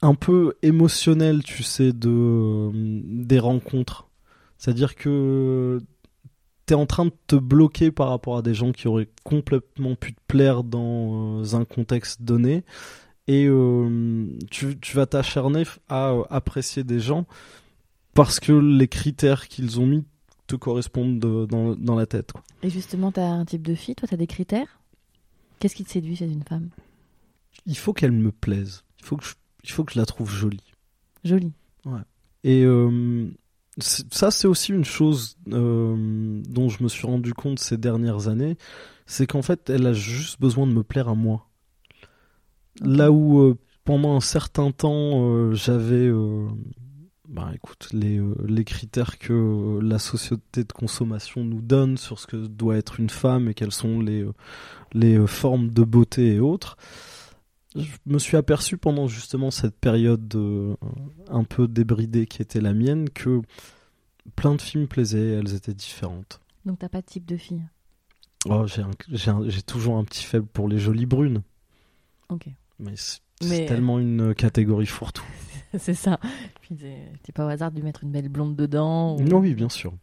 [0.01, 4.07] un peu émotionnel, tu sais, de des rencontres.
[4.57, 5.81] C'est-à-dire que
[6.65, 10.13] t'es en train de te bloquer par rapport à des gens qui auraient complètement pu
[10.13, 12.63] te plaire dans un contexte donné.
[13.31, 17.27] Et euh, tu, tu vas t'acharner à euh, apprécier des gens
[18.15, 20.03] parce que les critères qu'ils ont mis
[20.47, 22.31] te correspondent de- dans, dans la tête.
[22.31, 22.41] quoi.
[22.63, 24.79] Et justement, t'as un type de fille, toi, t'as des critères?
[25.59, 26.69] Qu'est-ce qui te séduit chez une femme?
[27.67, 28.83] Il faut qu'elle me plaise.
[28.99, 30.73] Il faut que je, il faut que je la trouve jolie.
[31.23, 31.53] Jolie.
[32.43, 33.27] Et euh,
[33.77, 38.57] ça, c'est aussi une chose dont je me suis rendu compte ces dernières années,
[39.05, 41.45] c'est qu'en fait, elle a juste besoin de me plaire à moi.
[42.81, 46.47] Là où euh, pendant un certain temps, euh, j'avais, euh,
[47.27, 52.37] bah écoute, les, les critères que la société de consommation nous donne sur ce que
[52.47, 54.25] doit être une femme et quelles sont les,
[54.93, 56.77] les formes de beauté et autres.
[57.75, 60.33] Je me suis aperçu pendant justement cette période
[61.29, 63.41] un peu débridée qui était la mienne que
[64.35, 66.41] plein de films plaisaient, elles étaient différentes.
[66.65, 67.63] Donc t'as pas de type de fille?
[68.47, 71.43] Oh, j'ai toujours un petit faible pour les jolies brunes,
[72.29, 72.47] Ok.
[72.79, 75.25] Mais c'est Mais- tellement une catégorie fourre-tout.
[75.77, 76.19] c'est ça.
[76.61, 76.75] Puis
[77.23, 79.15] t'es pas au hasard de lui mettre une belle blonde dedans.
[79.17, 79.93] ou- Non, oui, bien sûr.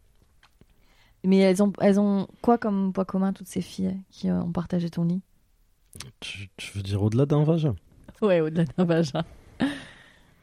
[1.23, 4.51] Mais elles ont, elles ont quoi comme poids commun, toutes ces filles qui euh, ont
[4.51, 5.21] partagé ton lit?
[6.19, 7.75] Tu, tu veux dire au-delà d'un vagin?
[8.21, 9.23] Ouais, au-delà d'un vagin.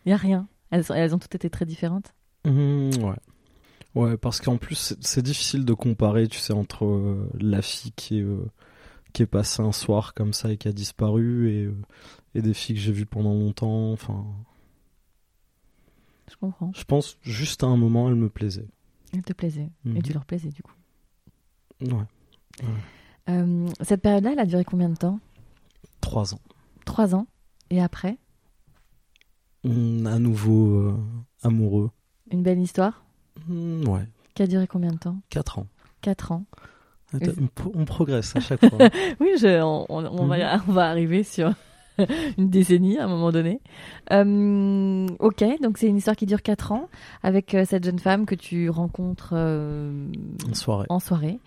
[0.05, 0.47] Y a rien.
[0.71, 2.13] Elles, elles ont toutes été très différentes?
[2.45, 3.17] Mmh, Ouais.
[3.95, 7.93] Ouais, parce qu'en plus, c'est- c'est difficile de comparer, tu sais, entre euh, la fille
[7.93, 8.45] qui est, euh,
[9.13, 11.75] qui est passée un soir comme ça et qui a disparu et, euh,
[12.35, 13.93] et des filles que j'ai vues pendant longtemps.
[13.93, 14.25] Enfin,
[16.31, 16.73] Je comprends.
[16.75, 18.69] je pense juste à un moment, elle me plaisait.
[19.13, 19.71] Elles te plaisaient.
[19.85, 19.97] Mhm.
[19.97, 20.73] Et tu leur plaisais, du coup.
[21.83, 22.69] Ouais.
[23.29, 25.19] Euh, cette période-là, elle a duré combien de temps?
[26.01, 26.41] Trois ans.
[26.85, 27.27] Trois ans.
[27.71, 28.19] Et après?
[29.65, 30.99] Mmh, à nouveau euh,
[31.43, 31.91] amoureux.
[32.31, 33.05] Une belle histoire?
[33.49, 35.17] Mmh, ouais, qui a duré combien de temps?
[35.31, 35.67] Quatre ans.
[36.03, 36.45] Quatre ans.
[37.13, 38.79] Attends, On, pro- on progresse à chaque fois.
[39.21, 40.63] Oui, je, on, on- on va, Mhm.
[40.69, 41.53] on va arriver sur
[42.39, 43.61] une décennie à un moment donné.
[44.13, 46.89] Euh, ok, donc c'est une histoire qui dure 4 ans
[47.23, 50.07] avec euh, cette jeune femme que tu rencontres euh,
[50.51, 50.87] en soirée.
[50.89, 51.39] en soirée.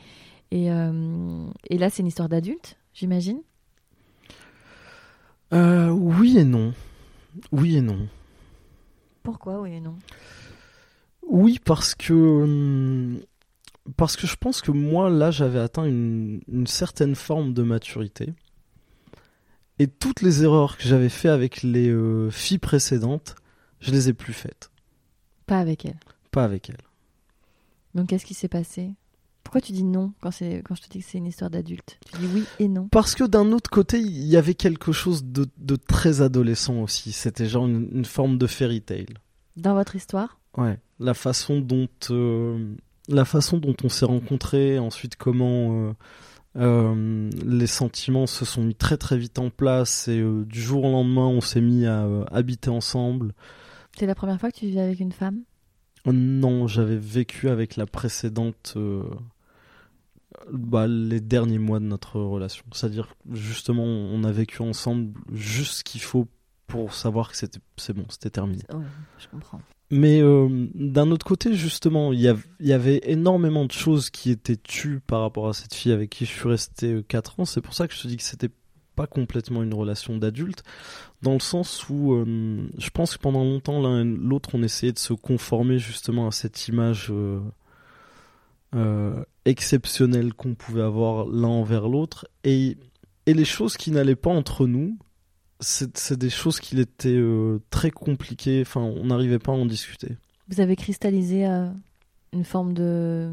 [0.51, 3.41] Et, et là, c'est une histoire d'adulte, j'imagine?
[5.51, 6.73] Oui et non.
[7.51, 8.07] Oui et non.
[9.23, 9.95] Pourquoi, oui et non?
[11.27, 13.19] Oui, parce que hum,
[13.95, 18.33] parce que je pense que moi là j'avais atteint une, une certaine forme de maturité
[19.79, 23.35] et toutes les erreurs que j'avais fait avec les euh, filles précédentes,
[23.79, 24.71] je les ai plus faites,
[25.45, 25.99] Pas avec elle.
[26.31, 26.77] pas avec elles.
[27.95, 28.91] Donc, qu'est-ce qui s'est passé?
[29.43, 31.99] Pourquoi tu dis non quand, je te dis que c'est une histoire d'adulte?
[32.11, 32.89] Tu dis oui et non.
[32.89, 37.13] Parce que d'un autre côté, il y avait quelque chose de, de très adolescent aussi.
[37.13, 39.05] C'était genre une, une forme de fairy tale.
[39.55, 40.37] Dans votre histoire?
[40.57, 42.73] Ouais, la façon dont euh,
[43.07, 45.93] la façon dont on s'est rencontrés, ensuite comment euh,
[46.57, 50.85] euh, les sentiments se sont mis très très vite en place et euh, du jour
[50.85, 53.33] au lendemain on s'est mis à euh, habiter ensemble.
[53.97, 55.41] C'est la première fois que tu vivais avec une femme?
[56.05, 58.77] Non, j'avais vécu avec la précédente
[60.51, 62.63] bah, les derniers mois de notre relation.
[62.71, 66.27] C'est-à-dire justement on a vécu ensemble juste ce qu'il faut
[66.65, 68.63] pour savoir que c'était c'est bon, c'était terminé.
[68.73, 68.83] Ouais,
[69.19, 69.61] je comprends.
[69.89, 74.99] Mais euh, d'un autre côté, justement, il y, avait énormément de choses qui étaient tues
[75.05, 77.45] par rapport à cette fille avec qui je suis resté 4 ans.
[77.45, 78.51] C'est pour ça que je te dis que c'était
[78.97, 80.63] pas complètement une relation d'adulte,
[81.21, 84.91] dans le sens où euh, je pense que pendant longtemps, l'un et l'autre, on essayait
[84.91, 87.39] de se conformer justement à cette image euh,
[88.75, 92.27] euh, exceptionnelle qu'on pouvait avoir l'un envers l'autre.
[92.43, 92.77] Et,
[93.27, 94.97] et les choses qui n'allaient pas entre nous,
[95.59, 98.61] c'est des choses qui étaient euh, très compliquées.
[98.61, 100.15] Enfin, on n'arrivait pas à en discuter.
[100.49, 101.67] Vous avez cristallisé euh,
[102.33, 103.31] une forme de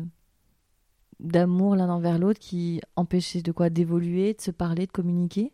[1.20, 3.70] d'amour l'un envers l'autre qui empêchait de quoi?
[3.70, 5.52] D'évoluer, de se parler, de communiquer?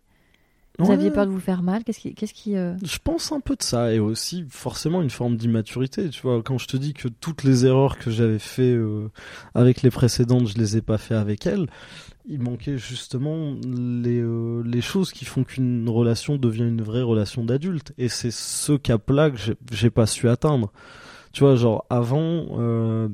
[0.78, 0.94] Vous Ouais.
[0.94, 1.84] aviez peur de vous faire mal?
[1.84, 5.10] Qu'est-ce qui, qu'est-ce qui euh, Je pense un peu de ça et aussi forcément une
[5.10, 6.08] forme d'immaturité.
[6.08, 8.78] Tu vois, quand je te dis que toutes les erreurs que j'avais fait
[9.54, 11.66] avec les précédentes, je les ai pas fait avec elle.
[12.26, 17.44] Il manquait justement les euh, les choses qui font qu'une relation devient une vraie relation
[17.44, 17.92] d'adulte.
[17.98, 19.38] Et c'est ce cap-là que
[19.72, 20.72] j'ai- pas su atteindre.
[21.32, 22.46] Tu vois, genre avant.
[22.58, 23.08] Euh,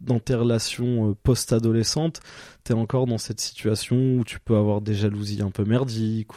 [0.00, 2.20] dans tes relations euh, post-adolescentes,
[2.64, 6.32] t'es encore dans cette situation où tu peux avoir des jalousies un peu merdiques,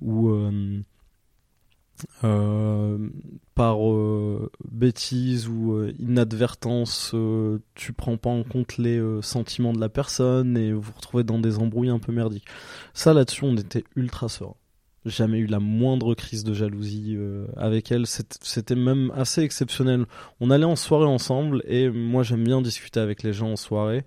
[0.00, 0.80] ou euh,
[2.24, 2.98] euh,
[3.54, 7.14] par euh, bêtise ou euh, inadvertance,
[7.74, 11.38] tu prends pas en compte les sentiments de la personne et vous vous retrouvez dans
[11.38, 12.46] des embrouilles un peu merdiques.
[12.94, 14.54] Ça, là-dessus, on était ultra serein.
[15.04, 17.16] jamais eu la moindre crise de jalousie
[17.56, 18.06] avec elle.
[18.06, 20.06] C'était même assez exceptionnel.
[20.40, 24.04] On allait en soirée ensemble et moi j'aime bien discuter avec les gens en soirée.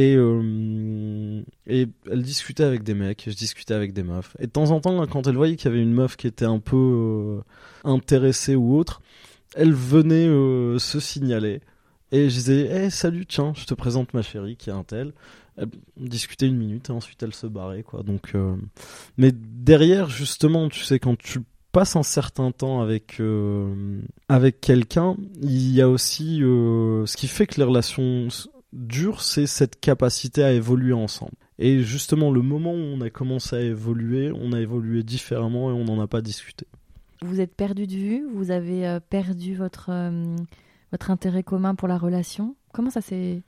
[0.00, 4.34] Et, euh, et elle discutait avec des mecs, je discutais avec des meufs.
[4.38, 6.46] Et de temps en temps, quand elle voyait qu'il y avait une meuf qui était
[6.46, 7.42] un peu euh,
[7.84, 9.02] intéressée ou autre,
[9.54, 11.60] elle venait euh, se signaler.
[12.12, 15.12] Et je disais, hey, salut, tiens, je te présente ma chérie qui est un tel.
[15.58, 17.84] Elle discutait une minute et ensuite elle se barrait.
[18.06, 18.32] Donc,
[19.18, 21.40] mais derrière, justement, tu sais, quand tu
[21.72, 23.20] passes un certain temps avec
[24.28, 28.28] avec quelqu'un, il y a aussi ce qui fait que les relations
[28.72, 31.32] durent, c'est cette capacité à évoluer ensemble.
[31.58, 35.72] Et justement, le moment où on a commencé à évoluer, on a évolué différemment et
[35.74, 36.66] on n'en a pas discuté.
[37.22, 40.36] Vous êtes perdu de vue, vous avez euh, perdu votre, euh,
[40.92, 42.56] votre intérêt commun pour la relation.
[42.72, 43.42] Comment ça s'est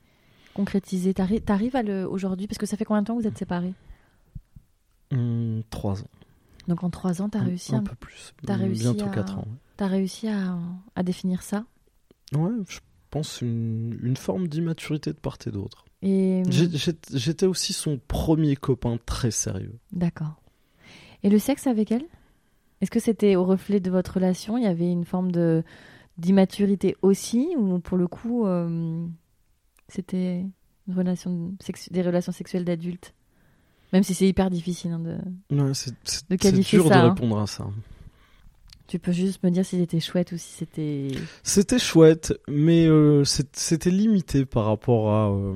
[0.55, 1.15] concrétisé?
[1.15, 2.47] T'arri- T'arrives à le aujourd'hui?
[2.47, 3.73] Parce que ça fait combien de temps que vous êtes séparés?
[5.71, 6.09] Trois ans.
[6.69, 8.33] Donc en trois ans, t'as Un- réussi, un, à, peu plus.
[8.47, 9.47] t'as réussi Bientôt à- quatre ans.
[9.77, 10.57] t'as réussi à,
[10.95, 11.65] à définir ça?
[12.35, 12.79] Ouais, je
[13.13, 15.85] pense une, une forme d'immaturité de part et d'autre.
[16.03, 19.79] Et J'étais aussi son premier copain très sérieux.
[19.93, 20.35] d'accord.
[21.23, 22.05] Et le sexe avec elle?
[22.81, 24.59] Est-ce que c'était au reflet de votre relation?
[24.59, 25.63] Il y avait une forme de
[26.19, 29.07] d'immaturité aussi, ou pour le coup, euh,
[29.89, 30.45] c'était
[30.89, 33.15] une relation sexu- des relations sexuelles d'adultes?
[33.93, 35.17] Même si c'est hyper difficile hein, de,
[35.55, 35.73] Ouais,
[36.31, 37.09] De qualifier dur ça, de hein.
[37.11, 37.67] répondre à ça.
[38.93, 41.09] Tu peux juste me dire si c'était chouette ou si c'était.
[41.43, 45.55] C'était chouette, mais euh, c'était limité par rapport à euh,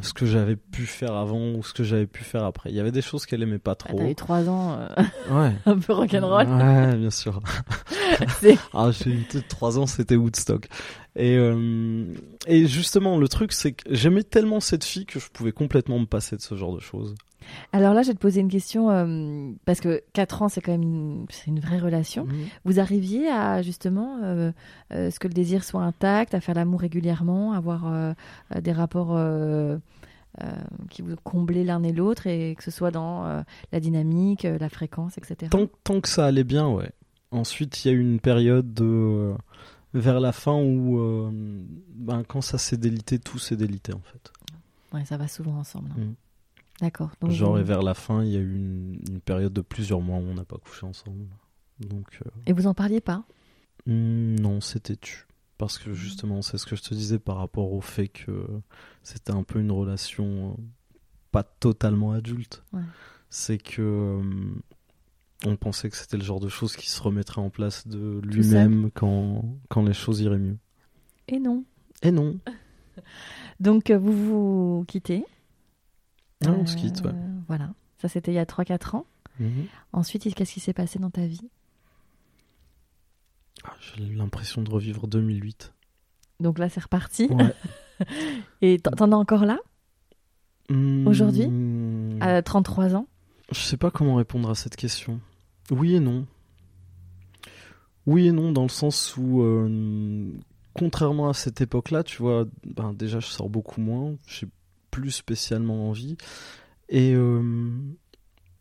[0.00, 2.70] ce que j'avais pu faire avant ou ce que j'avais pu faire après.
[2.70, 3.98] Il y avait des choses qu'elle aimait pas Ah, trop.
[3.98, 5.52] T'as eu trois ans euh, ouais.
[5.66, 6.48] un peu rock'n'roll.
[6.48, 7.42] Ouais, bien sûr.
[8.72, 10.66] Ah, j'ai eu peut-être trois ans, c'était Woodstock.
[11.14, 12.06] Et, euh,
[12.46, 16.06] et justement, le truc, c'est que j'aimais tellement cette fille que je pouvais complètement me
[16.06, 17.14] passer de ce genre de choses.
[17.72, 20.72] Alors là, je vais te poser une question euh, parce que quatre ans, c'est quand
[20.72, 22.24] même une, une vraie relation.
[22.26, 22.46] Mhm.
[22.64, 24.52] Vous arriviez à justement euh,
[24.92, 28.14] euh, ce que le désir soit intact, à faire l'amour régulièrement, avoir
[28.60, 29.18] des rapports
[30.90, 35.18] qui vous comblaient l'un et l'autre et que ce soit dans la dynamique, la fréquence,
[35.18, 35.50] etc.
[35.50, 36.90] Tant, tant que ça allait bien, ouais.
[37.30, 39.34] Ensuite, il y a eu une période de,
[39.94, 40.98] vers la fin où,
[41.94, 44.32] ben, quand ça s'est délité, tout s'est délité en fait.
[44.92, 45.90] Ouais, ça va souvent ensemble.
[45.98, 46.12] hein.
[46.80, 47.10] D'accord.
[47.28, 50.00] Genre, vous- et vers la fin, il y a eu une, une période de plusieurs
[50.00, 51.24] mois où on n'a pas couché ensemble.
[51.80, 53.24] Donc, euh, Et vous en parliez pas?
[53.86, 55.26] Hmm, non, c'était tu.
[55.56, 58.46] Parce que justement, c'est ce que je te disais par rapport au fait que
[59.02, 60.62] c'était un peu une relation euh,
[61.32, 62.62] pas totalement adulte.
[62.72, 62.82] Ouais.
[63.30, 64.22] C'est que euh,
[65.46, 68.90] on pensait que c'était le genre de choses qui se remettrait en place de lui-même
[68.94, 70.58] quand, quand les choses iraient mieux.
[71.26, 71.64] Et non.
[72.02, 72.38] Et non.
[73.60, 74.12] Donc vous
[74.78, 75.24] vous quittez.
[76.46, 77.10] Ah, on se quitte, ouais.
[77.14, 77.70] Euh, Voilà.
[78.00, 79.06] Ça, c'était il y a 3-4 ans.
[79.40, 79.66] Mhm.
[79.92, 81.48] Ensuite, qu'est-ce qui s'est passé dans ta vie?
[83.64, 85.72] Ah, J'ai l'impression de revivre 2008.
[86.40, 87.26] Donc là, c'est reparti.
[87.26, 87.52] Ouais.
[88.62, 89.58] Et t'en- as encore là?
[90.70, 91.46] Aujourd'hui?
[91.48, 93.08] Hmm, À 33 ans?
[93.50, 95.18] Je sais pas comment répondre à cette question.
[95.70, 96.26] Oui et non.
[98.06, 100.30] Oui et non, dans le sens où, euh,
[100.74, 104.46] contrairement à cette époque-là, tu vois, ben, déjà je sors beaucoup moins, j'ai
[104.98, 106.16] plus spécialement envie,
[106.88, 107.70] et, euh,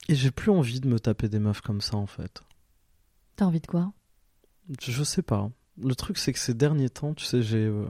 [0.07, 2.43] et j'ai plus envie de me taper des meufs comme ça en fait.
[3.35, 3.91] T'as envie de quoi?
[4.81, 5.49] Je sais pas.
[5.81, 7.85] Le truc, c'est que ces derniers temps, tu sais, j'ai euh,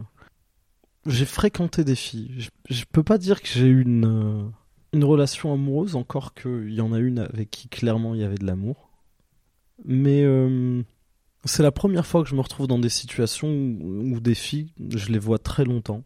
[1.05, 2.33] j'ai fréquenté des filles.
[2.37, 4.49] Je, je peux pas dire que j'ai eu une euh,
[4.93, 8.37] une relation amoureuse, encore qu'il y en a une avec qui clairement il y avait
[8.37, 8.89] de l'amour.
[9.85, 10.25] Mais
[11.45, 14.73] c'est la première fois que je me retrouve dans des situations où, où des filles,
[14.95, 16.03] je les vois très longtemps,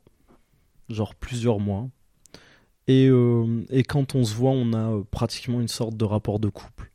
[0.90, 1.90] genre plusieurs mois.
[2.92, 6.40] Et, euh, et quand on se voit, on a euh, pratiquement une sorte de rapport
[6.40, 6.92] de couple.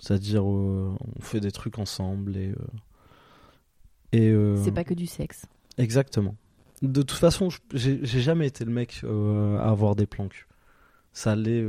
[0.00, 2.54] C'est-à-dire, euh, on fait des trucs ensemble et.
[4.12, 5.44] euh, et C'est pas que du sexe.
[5.76, 6.34] Exactement.
[6.80, 10.46] De toute façon, j'ai jamais été le mec à avoir des plans cul.
[11.12, 11.62] Ça allait.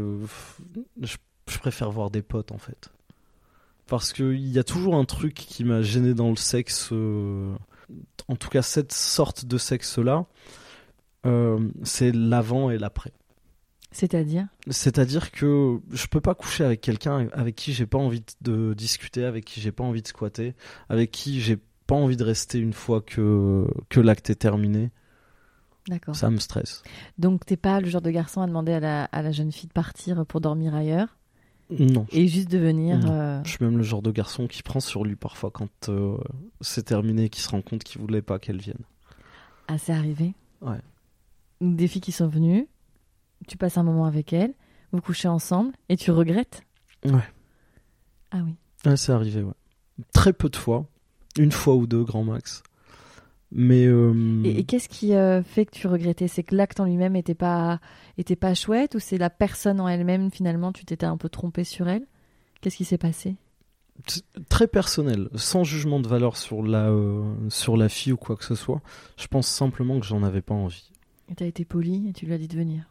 [1.02, 1.18] je,
[1.50, 2.90] je préfère voir des potes en fait.
[3.88, 6.92] Parce qu'il y a toujours un truc qui m'a gêné dans le sexe.
[6.92, 10.26] en tout cas, cette sorte de sexe-là,
[11.26, 13.12] euh, c'est l'avant et l'après.
[13.98, 18.76] C'est-à-dire C'est-à-dire que je peux pas coucher avec quelqu'un avec qui j'ai pas envie de
[18.76, 20.54] discuter, avec qui j'ai pas envie de squatter,
[20.88, 24.92] avec qui j'ai pas envie de rester une fois que, que l'acte est terminé.
[25.88, 26.16] D'accord.
[26.16, 26.84] Ça me stresse.
[27.18, 29.68] Donc t'es pas le genre de garçon à demander à la, à la jeune fille
[29.70, 31.18] de partir pour dormir ailleurs
[31.72, 32.06] Non.
[32.12, 33.00] Et juste de venir.
[33.10, 36.20] Euh, je suis même le genre de garçon qui prend sur lui parfois quand euh,
[36.62, 38.84] c'est terminé, qui se rend compte qu'il voulait pas qu'elle vienne.
[39.68, 40.82] Ah, c'est arrivé Ouais.
[41.62, 42.68] Des filles qui sont venues,
[43.48, 44.54] tu passes un moment avec elles,
[44.92, 46.64] vous couchez ensemble et tu regrettes
[47.06, 47.22] Ouais.
[48.32, 48.56] Ah oui.
[48.86, 49.54] Ouais, c'est arrivé, ouais.
[50.14, 50.86] Très peu de fois.
[51.38, 52.64] Une fois ou deux, grand max.
[53.52, 53.86] Mais.
[53.86, 56.28] euh, Et, et qu'est-ce qui euh, fait que tu regrettais?
[56.28, 57.80] C'est que l'acte en lui-même était pas,
[58.18, 61.64] était pas chouette ou c'est la personne en elle-même, finalement, tu t'étais un peu trompé
[61.64, 62.06] sur elle?
[62.62, 63.36] Qu'est-ce qui s'est passé?
[64.50, 68.44] Très personnel, sans jugement de valeur sur la, euh, sur la fille ou quoi que
[68.46, 68.82] ce soit.
[69.18, 70.92] Je pense simplement que j'en avais pas envie.
[71.30, 72.84] Et t'as été poli et tu lui as dit de venir.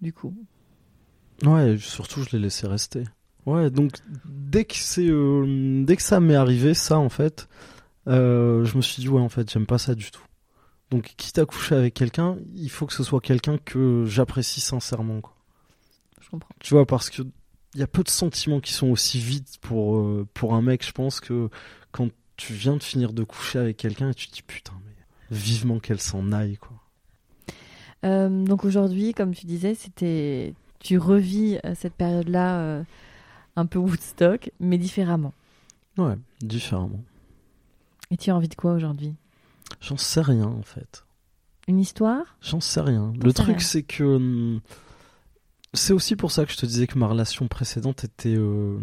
[0.00, 0.34] Du coup.
[1.42, 3.04] Ouais, surtout je l'ai laissé rester.
[3.46, 3.92] Ouais, donc
[4.26, 7.48] dès que c'est euh, dès que ça m'est arrivé ça en fait,
[8.06, 10.24] euh, je me suis dit ouais en fait j'aime pas ça du tout.
[10.90, 15.20] Donc quitte à coucher avec quelqu'un, il faut que ce soit quelqu'un que j'apprécie sincèrement
[15.20, 15.34] quoi.
[16.20, 16.54] Je comprends.
[16.60, 17.22] Tu vois parce que
[17.74, 20.84] il y a peu de sentiments qui sont aussi vides pour euh, pour un mec,
[20.84, 21.48] je pense que
[21.90, 24.94] quand tu viens de finir de coucher avec quelqu'un et tu te dis putain mais
[25.30, 26.77] vivement qu'elle s'en aille quoi.
[28.04, 32.82] Euh, donc aujourd'hui, comme tu disais, c'était, tu revis euh, cette période-là euh,
[33.56, 35.32] un peu Woodstock, mais différemment.
[35.96, 37.02] Ouais, différemment.
[38.10, 39.14] Et tu as envie de quoi aujourd'hui?
[39.80, 41.04] J'en sais rien en fait.
[41.66, 42.36] Une histoire?
[42.40, 43.12] J'en sais rien.
[43.22, 44.04] Le sais truc, c'est que.
[44.04, 44.60] hum,
[45.74, 48.34] C'est aussi pour ça que je te disais que ma relation précédente était.
[48.36, 48.78] euh,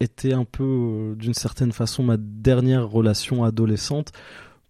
[0.00, 4.10] était un peu, euh, d'une certaine façon, ma dernière relation adolescente.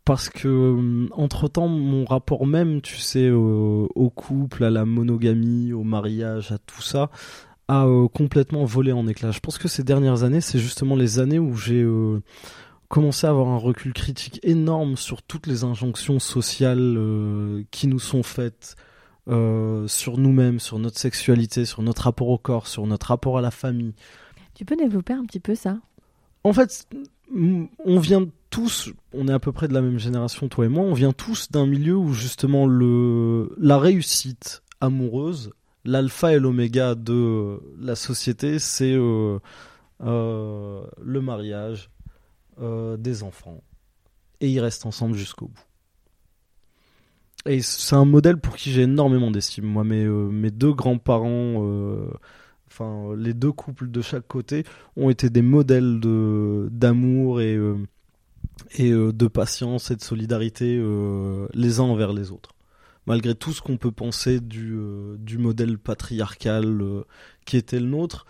[0.04, 5.72] Parce que, entre temps, mon rapport même, tu sais, euh, au couple, à la monogamie,
[5.72, 7.08] au mariage, à tout ça,
[7.68, 9.30] a euh, complètement volé en éclats.
[9.30, 12.20] Je pense que ces dernières années, c'est justement les années où j'ai euh,
[12.88, 18.00] commencé à avoir un recul critique énorme sur toutes les injonctions sociales euh, qui nous
[18.00, 18.74] sont faites
[19.28, 23.40] euh, sur nous-mêmes, sur notre sexualité, sur notre rapport au corps, sur notre rapport à
[23.40, 23.94] la famille.
[24.54, 25.78] Tu peux développer un petit peu ça?
[26.44, 26.88] En fait,
[27.32, 30.84] on vient tous, on est à peu près de la même génération, toi et moi,
[30.84, 35.52] on vient tous d'un milieu où justement le, la réussite amoureuse,
[35.86, 39.38] l'alpha et l'oméga de la société, c'est euh,
[40.02, 41.90] euh, le mariage,
[42.60, 43.62] euh, des enfants,
[44.42, 45.64] et ils restent ensemble jusqu'au bout.
[47.46, 49.64] Et c'est un modèle pour qui j'ai énormément d'estime.
[49.64, 52.06] Moi, mes, euh, deux grands-parents, euh,
[52.68, 54.64] enfin les deux couples de chaque côté,
[54.96, 56.00] ont été des modèles
[56.70, 57.78] d'amour et euh,
[58.74, 62.50] et euh, de patience et de solidarité euh, les uns envers les autres.
[63.06, 66.80] Malgré tout ce qu'on peut penser du euh, modèle patriarcal
[67.44, 68.26] qui était le nôtre,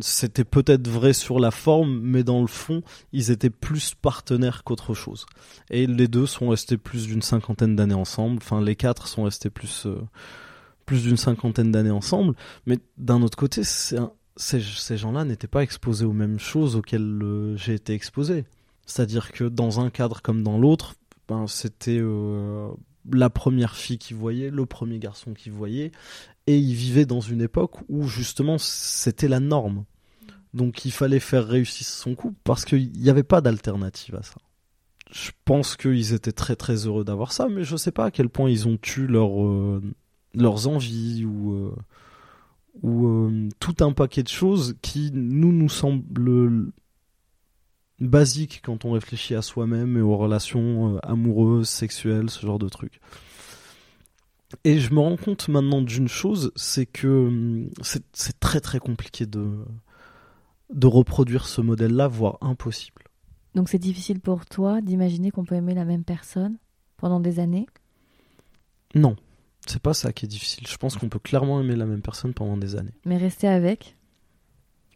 [0.00, 2.82] c'était peut-être vrai sur la forme, mais dans le fond,
[3.12, 5.26] ils étaient plus partenaires qu'autre chose.
[5.70, 8.36] Et les deux sont restés plus d'une cinquantaine d'années ensemble.
[8.40, 9.88] Enfin, les quatre sont restés plus
[10.86, 12.34] plus d'une cinquantaine d'années ensemble.
[12.66, 17.94] Mais d'un autre côté, ces, gens-là n'étaient pas exposés aux mêmes choses auxquelles j'ai été
[17.94, 18.44] exposé.
[18.88, 20.94] C'est-à-dire que dans un cadre comme dans l'autre,
[21.28, 22.70] ben, c'était euh,
[23.12, 25.92] la première fille qui voyait, le premier garçon qui voyait,
[26.46, 29.84] et ils vivaient dans une époque où justement c'était la norme.
[30.54, 34.36] Donc il fallait faire réussir son couple parce qu'il n'y avait pas d'alternative à ça.
[35.12, 38.30] Je pense qu'ils étaient très très heureux d'avoir ça, mais je sais pas à quel
[38.30, 39.82] point ils ont leur, euh,
[40.34, 41.76] leurs envies ou, euh,
[42.82, 43.30] ou
[43.60, 46.72] tout un paquet de choses qui nous nous semblent
[48.00, 52.68] basiques quand on réfléchit à soi-même et aux relations euh, amoureuses, sexuelles, ce genre de
[52.68, 53.00] trucs.
[54.64, 58.78] Et je me rends compte maintenant d'une chose, c'est que hum, c'est c'est très très
[58.78, 59.64] compliqué de,
[60.72, 63.02] de reproduire ce modèle-là, voire impossible.
[63.54, 66.58] Donc c'est difficile pour toi d'imaginer qu'on peut aimer la même personne
[66.96, 67.66] pendant des années?
[68.94, 69.16] Non,
[69.66, 70.66] c'est pas ça qui est difficile.
[70.66, 72.94] Je pense qu'on peut clairement aimer la même personne pendant des années.
[73.04, 73.96] mais rester avec?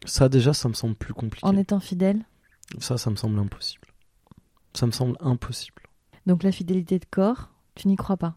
[0.05, 1.45] Ça déjà, ça me semble plus compliqué.
[1.45, 2.25] en étant fidèle?
[2.79, 3.87] Ça, ça me semble impossible.
[4.73, 5.81] Ça me semble impossible.
[6.25, 8.35] Donc la fidélité de corps, tu n'y crois pas?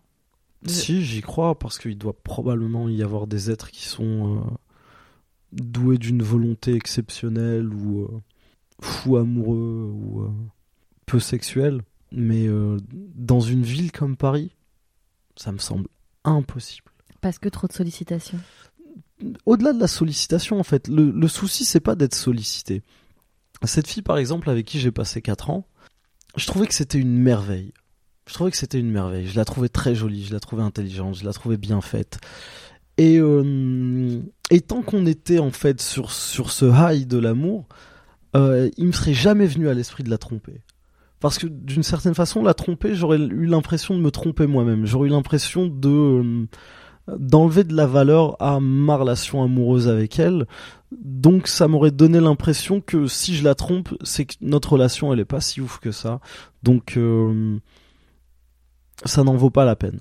[0.62, 4.50] Je- Si, j'y crois, parce qu'il doit probablement y avoir des êtres qui sont euh,
[5.52, 8.20] doués d'une volonté exceptionnelle ou euh,
[8.80, 10.30] fous amoureux ou euh,
[11.06, 11.82] peu sexuels.
[12.12, 12.78] Mais euh,
[13.14, 14.50] dans une ville comme Paris,
[15.36, 15.88] ça me semble
[16.24, 16.90] impossible.
[17.20, 18.38] Parce que trop de sollicitations.
[19.46, 22.82] Au-delà de la sollicitation, en fait, le, le souci, c'est pas d'être sollicité.
[23.64, 25.66] Cette fille, par exemple, avec qui j'ai passé 4 ans,
[26.36, 27.72] je trouvais que c'était une merveille.
[28.26, 29.26] Je trouvais que c'était une merveille.
[29.26, 32.18] Je la trouvais très jolie, je la trouvais intelligente, je la trouvais bien faite.
[32.98, 37.66] Et, euh, et tant qu'on était en fait sur, sur ce high de l'amour,
[38.34, 40.62] euh, il me serait jamais venu à l'esprit de la tromper.
[41.20, 44.86] Parce que d'une certaine façon, la tromper, j'aurais eu l'impression de me tromper moi-même.
[44.86, 46.46] J'aurais eu l'impression de euh,
[47.08, 50.46] d'enlever de la valeur à ma relation amoureuse avec elle.
[50.92, 55.20] Donc ça m'aurait donné l'impression que si je la trompe, c'est que notre relation elle
[55.20, 56.20] est pas si ouf que ça.
[56.62, 57.58] Donc euh,
[59.04, 60.00] ça n'en vaut pas la peine.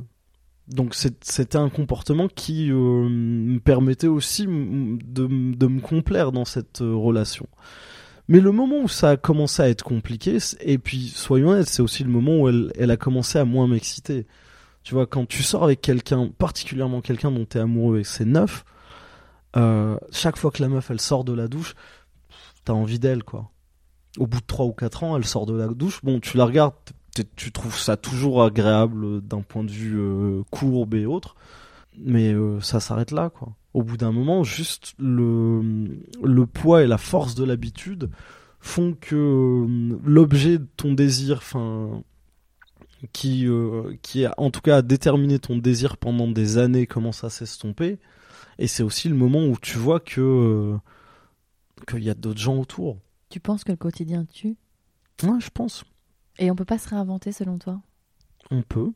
[0.67, 6.81] Donc c'était un comportement qui euh, me permettait aussi de, de, me complaire dans cette
[6.81, 7.47] euh, relation.
[8.27, 11.83] Mais le moment où ça a commencé à être compliqué, et puis soyons honnêtes, c'est
[11.83, 14.25] aussi le moment où elle, elle a commencé à moins m'exciter.
[14.85, 18.23] Tu vois, quand tu sors avec quelqu'un, particulièrement quelqu'un dont tu es amoureux et c'est
[18.23, 18.63] neuf,
[19.57, 21.73] euh, chaque fois que la meuf elle sort de la douche,
[22.63, 23.49] t'as envie d'elle quoi.
[24.19, 26.45] Au bout de 3 ou 4 ans, elle sort de la douche, bon tu la
[26.45, 26.75] regardes,
[27.35, 31.35] tu trouves ça toujours agréable d'un point de vue euh, courbe et autres,
[31.97, 33.55] mais euh, ça s'arrête là, quoi.
[33.73, 35.61] Au bout d'un moment, juste le,
[36.23, 38.11] le poids et la force de l'habitude
[38.59, 42.03] font que euh, l'objet de ton désir, enfin,
[43.13, 43.47] qui,
[44.01, 47.99] qui en tout cas a déterminé ton désir pendant des années commence à s'estomper,
[48.59, 50.75] et c'est aussi le moment où tu vois que
[51.87, 52.97] qu'il y a d'autres gens autour.
[53.29, 54.55] Tu penses que le quotidien tue?
[55.23, 55.83] Ouais, je pense.
[56.39, 57.81] Et on peut pas se réinventer selon toi?
[58.51, 58.91] On peut.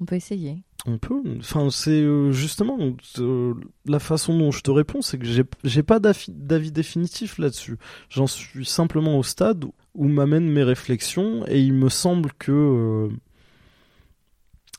[0.00, 0.62] On peut essayer.
[0.86, 1.22] On peut.
[1.38, 2.78] Enfin, c'est euh, justement
[3.18, 3.54] euh,
[3.84, 7.76] la façon dont je te réponds, c'est que j'ai, j'ai pas d'avis définitif là-dessus.
[8.08, 13.08] J'en suis simplement au stade où m'amènent mes réflexions et il me semble que euh,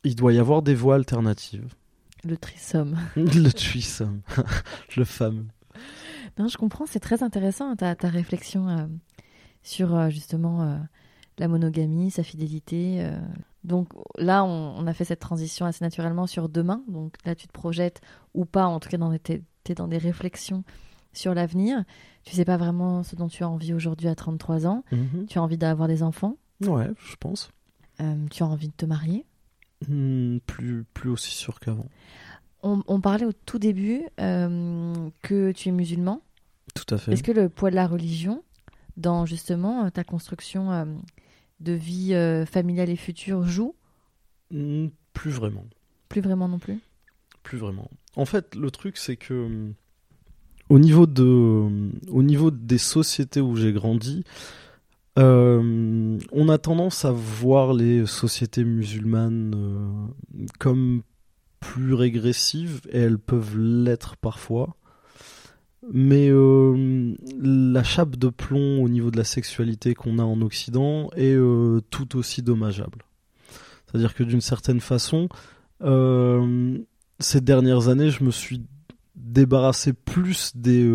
[0.03, 1.73] il doit y avoir des voies alternatives.
[2.23, 2.97] Le trisomme.
[3.15, 4.21] le trisomme.
[4.95, 5.47] le fameux.
[6.37, 8.89] Non, je comprends, c'est très intéressant ta, ta réflexion
[9.63, 10.79] sur justement
[11.41, 12.97] la monogamie, sa fidélité.
[12.99, 13.19] Euh.
[13.63, 16.83] Donc là, on, a fait cette transition assez naturellement sur demain.
[16.87, 18.01] Donc là, tu te projettes
[18.33, 20.63] ou pas, en tout cas, tu es dans des réflexions
[21.13, 21.83] sur l'avenir.
[22.23, 24.83] Tu sais pas vraiment ce dont tu as envie aujourd'hui à 33 ans.
[24.91, 25.25] Mhm.
[25.27, 26.37] Tu as envie d'avoir des enfants.
[26.61, 27.49] Ouais, je pense.
[27.99, 29.25] Euh, tu as envie de te marier.
[29.87, 31.87] Hmm, plus, plus aussi sûr qu'avant.
[32.63, 36.21] On, parlait au tout début euh, que tu es musulman.
[36.75, 37.11] Tout à fait.
[37.13, 38.43] Est-ce que le poids de la religion,
[38.97, 40.87] dans justement ta construction
[41.59, 43.73] de vie euh, familiale et future joue?
[44.51, 45.65] Hmm, Plus vraiment.
[46.09, 46.79] Plus vraiment non plus?
[47.43, 47.89] Plus vraiment.
[48.15, 49.71] En fait, le truc, c'est que
[50.69, 51.23] au niveau, de,
[52.09, 54.23] au niveau des sociétés où j'ai grandi,
[55.19, 61.01] euh, on a tendance à voir les sociétés musulmanes euh, comme
[61.59, 64.75] plus régressives, et elles peuvent l'être parfois.
[65.91, 71.09] Mais euh, la chape de plomb au niveau de la sexualité qu'on a en Occident
[71.15, 71.37] est
[71.89, 72.99] tout aussi dommageable.
[73.85, 75.27] C'est-à-dire que d'une certaine façon,
[77.19, 78.63] ces dernières années, je me suis
[79.15, 80.87] débarrassé plus des,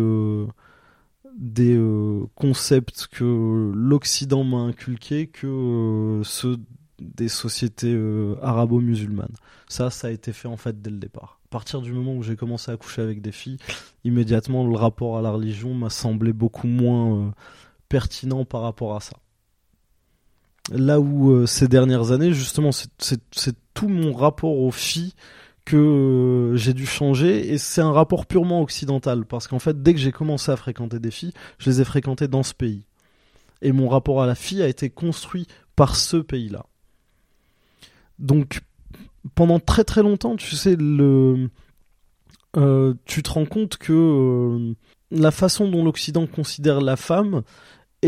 [1.37, 1.79] des
[2.35, 6.57] concepts que l'Occident m'a inculqués que ceux
[6.99, 7.95] des sociétés
[8.41, 9.35] arabo-musulmanes.
[9.69, 12.23] Ça, ça a été fait en fait dès le départ à partir du moment où
[12.23, 13.57] j'ai commencé à coucher avec des filles,
[14.03, 17.31] immédiatement le rapport à la religion m'a semblé beaucoup moins euh,
[17.87, 19.15] pertinent par rapport à ça.
[20.71, 25.13] Là où euh, ces dernières années, justement, c'est tout mon rapport aux filles
[25.67, 29.93] que euh, j'ai dû changer et c'est un rapport purement occidental parce qu'en fait, dès
[29.93, 32.83] que j'ai commencé à fréquenter des filles, je les ai fréquentées dans ce pays.
[33.61, 35.45] Et mon rapport à la fille a été construit
[35.75, 36.65] par ce pays-là.
[38.17, 38.61] Donc
[39.35, 41.49] pendant très très longtemps, tu sais, le,
[42.55, 44.73] euh, tu te rends compte que euh,
[45.11, 47.41] la façon dont l'Occident considère la femme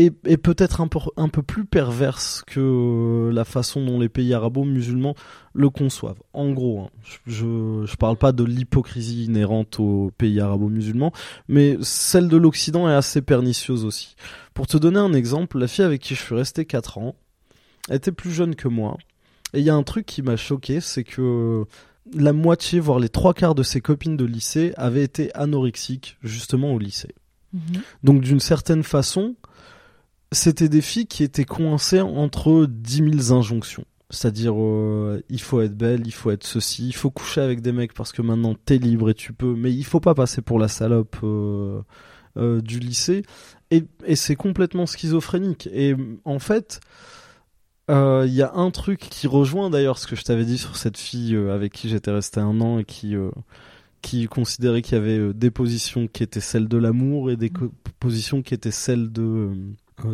[0.06, 5.14] est, peut-être un peu, un peu plus perverse que la façon dont les pays arabo-musulmans
[5.52, 6.20] le conçoivent.
[6.32, 6.90] En gros, hein,
[7.26, 11.12] je ne parle pas de l'hypocrisie inhérente aux pays arabo-musulmans,
[11.48, 14.16] mais celle de l'Occident est assez pernicieuse aussi.
[14.54, 17.14] Pour te donner un exemple, la fille avec qui je suis resté 4 ans
[17.90, 18.96] était plus jeune que moi.
[19.54, 21.64] Et il y a un truc qui m'a choqué, c'est que
[22.14, 26.72] la moitié, voire les trois quarts de ses copines de lycée avaient été anorexiques justement
[26.72, 27.14] au lycée.
[27.52, 27.82] Mhm.
[28.04, 29.34] Donc d'une certaine façon,
[30.32, 33.84] c'était des filles qui étaient coincées entre 10 000 injonctions.
[34.10, 37.70] C'est-à-dire, euh, il faut être belle, il faut être ceci, il faut coucher avec des
[37.70, 40.58] mecs parce que maintenant t'es libre et tu peux, mais il faut pas passer pour
[40.58, 41.80] la salope euh,
[42.36, 43.22] euh, du lycée.
[43.70, 45.68] Et, et c'est complètement schizophrénique.
[45.72, 46.80] Et en fait,
[47.88, 50.96] il y a un truc qui rejoint d'ailleurs ce que je t'avais dit sur cette
[50.96, 53.16] fille avec qui j'étais resté un an et qui
[54.00, 57.50] qui considérait qu'il y avait des positions qui étaient celles de l'amour et des
[57.98, 59.50] positions qui étaient celles de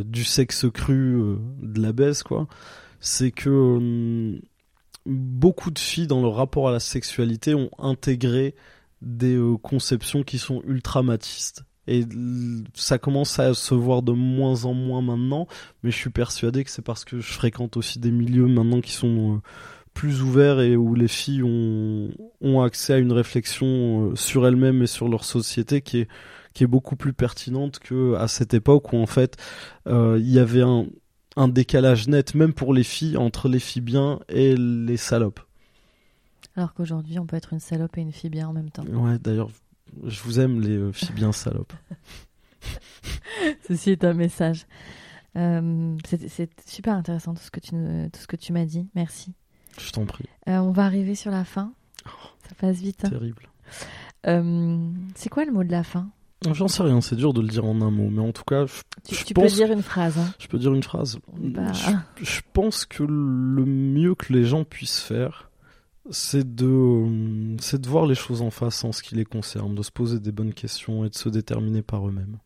[0.04, 2.48] du sexe cru, de la baisse quoi.
[3.00, 4.40] C'est que
[5.04, 8.54] beaucoup de filles dans leur rapport à la sexualité ont intégré
[9.02, 12.04] des conceptions qui sont ultramatistes et
[12.74, 15.46] ça commence à se voir de moins en moins maintenant,
[15.82, 18.92] mais je suis persuadé que c'est parce que je fréquente aussi des milieux maintenant qui
[18.92, 19.40] sont euh,
[19.94, 24.86] plus ouverts et où les filles ont, accès à une réflexion euh, sur elles-mêmes et
[24.86, 26.08] sur leur société qui est,
[26.56, 29.36] qui est beaucoup plus pertinente qu'à cette époque où en fait
[29.86, 30.86] euh, il y avait un,
[31.36, 35.40] un décalage net, même pour les filles, entre les filles bien et les salopes.
[36.56, 38.84] Alors qu'aujourd'hui, on peut être une salope et une fille bien en même temps.
[38.86, 39.50] Ouais, d'ailleurs,
[40.06, 41.74] je vous aime les euh, filles bien salopes.
[43.68, 44.66] Ceci est un message.
[45.36, 45.94] Euh,
[46.30, 47.70] c'est super intéressant tout ce que tu,
[48.10, 48.88] tout ce que tu m'as dit.
[48.94, 49.34] Merci.
[49.78, 50.24] Je t'en prie.
[50.48, 51.74] Euh, on va arriver sur la fin.
[52.48, 53.04] Ça passe vite.
[53.04, 53.10] hein.
[53.10, 53.50] Terrible.
[54.26, 56.08] Euh, c'est quoi le mot de la fin?
[56.52, 58.66] J'en sais rien, c'est dur de le dire en un mot, mais en tout cas,
[58.66, 58.74] je,
[59.08, 60.18] Tu, je tu pense, peux dire une phrase.
[60.18, 60.32] hein.
[60.38, 61.18] je peux dire une phrase.
[61.38, 61.90] Bah, Je,
[62.24, 65.50] je pense que le mieux que les gens puissent faire,
[66.10, 69.74] c'est de, euh, c'est de voir les choses en face en ce qui les concerne,
[69.74, 72.38] de se poser des bonnes questions et de se déterminer par eux-mêmes.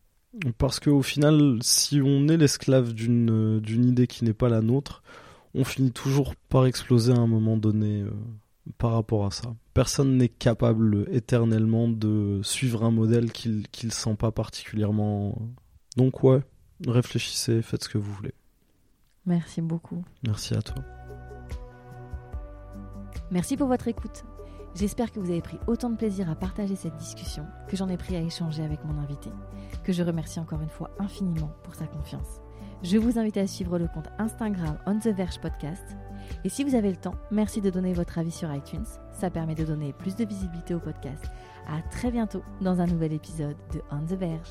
[0.56, 4.60] Parce qu'au final, si on est l'esclave d'une euh, d'une idée qui n'est pas la
[4.62, 5.02] nôtre,
[5.54, 8.10] on finit toujours par exploser à un moment donné euh,
[8.78, 9.52] par rapport à ça.
[9.80, 15.38] Personne n'est capable éternellement de suivre un modèle qu'il qu'il sent pas particulièrement.
[15.96, 16.42] Donc ouais,
[16.86, 18.34] réfléchissez, faites ce que vous voulez.
[19.24, 20.04] merci beaucoup.
[20.26, 20.84] Merci à toi.
[23.30, 24.24] Merci pour votre écoute.
[24.74, 27.96] J'espère que vous avez pris autant de plaisir à partager cette discussion que j'en ai
[27.96, 29.30] pris à échanger avec mon invité,
[29.82, 32.42] que je remercie encore une fois infiniment pour sa confiance.
[32.82, 35.96] Je vous invite à suivre le compte Instagram On The Verge Podcast.
[36.44, 38.86] Et si vous avez le temps, merci de donner votre avis sur iTunes.
[39.20, 41.24] Ça permet de donner plus de visibilité au podcast.
[41.68, 44.50] À très bientôt dans un nouvel épisode de On The Verge.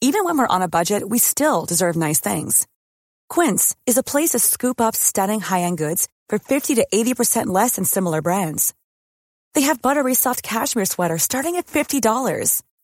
[0.00, 2.66] Even when we're on a budget, we still deserve nice things.
[3.28, 7.76] Quince is a place to scoop up stunning high-end goods for 50 to 80% less
[7.76, 8.74] than similar brands.
[9.54, 12.62] They have buttery soft cashmere sweaters starting at $50,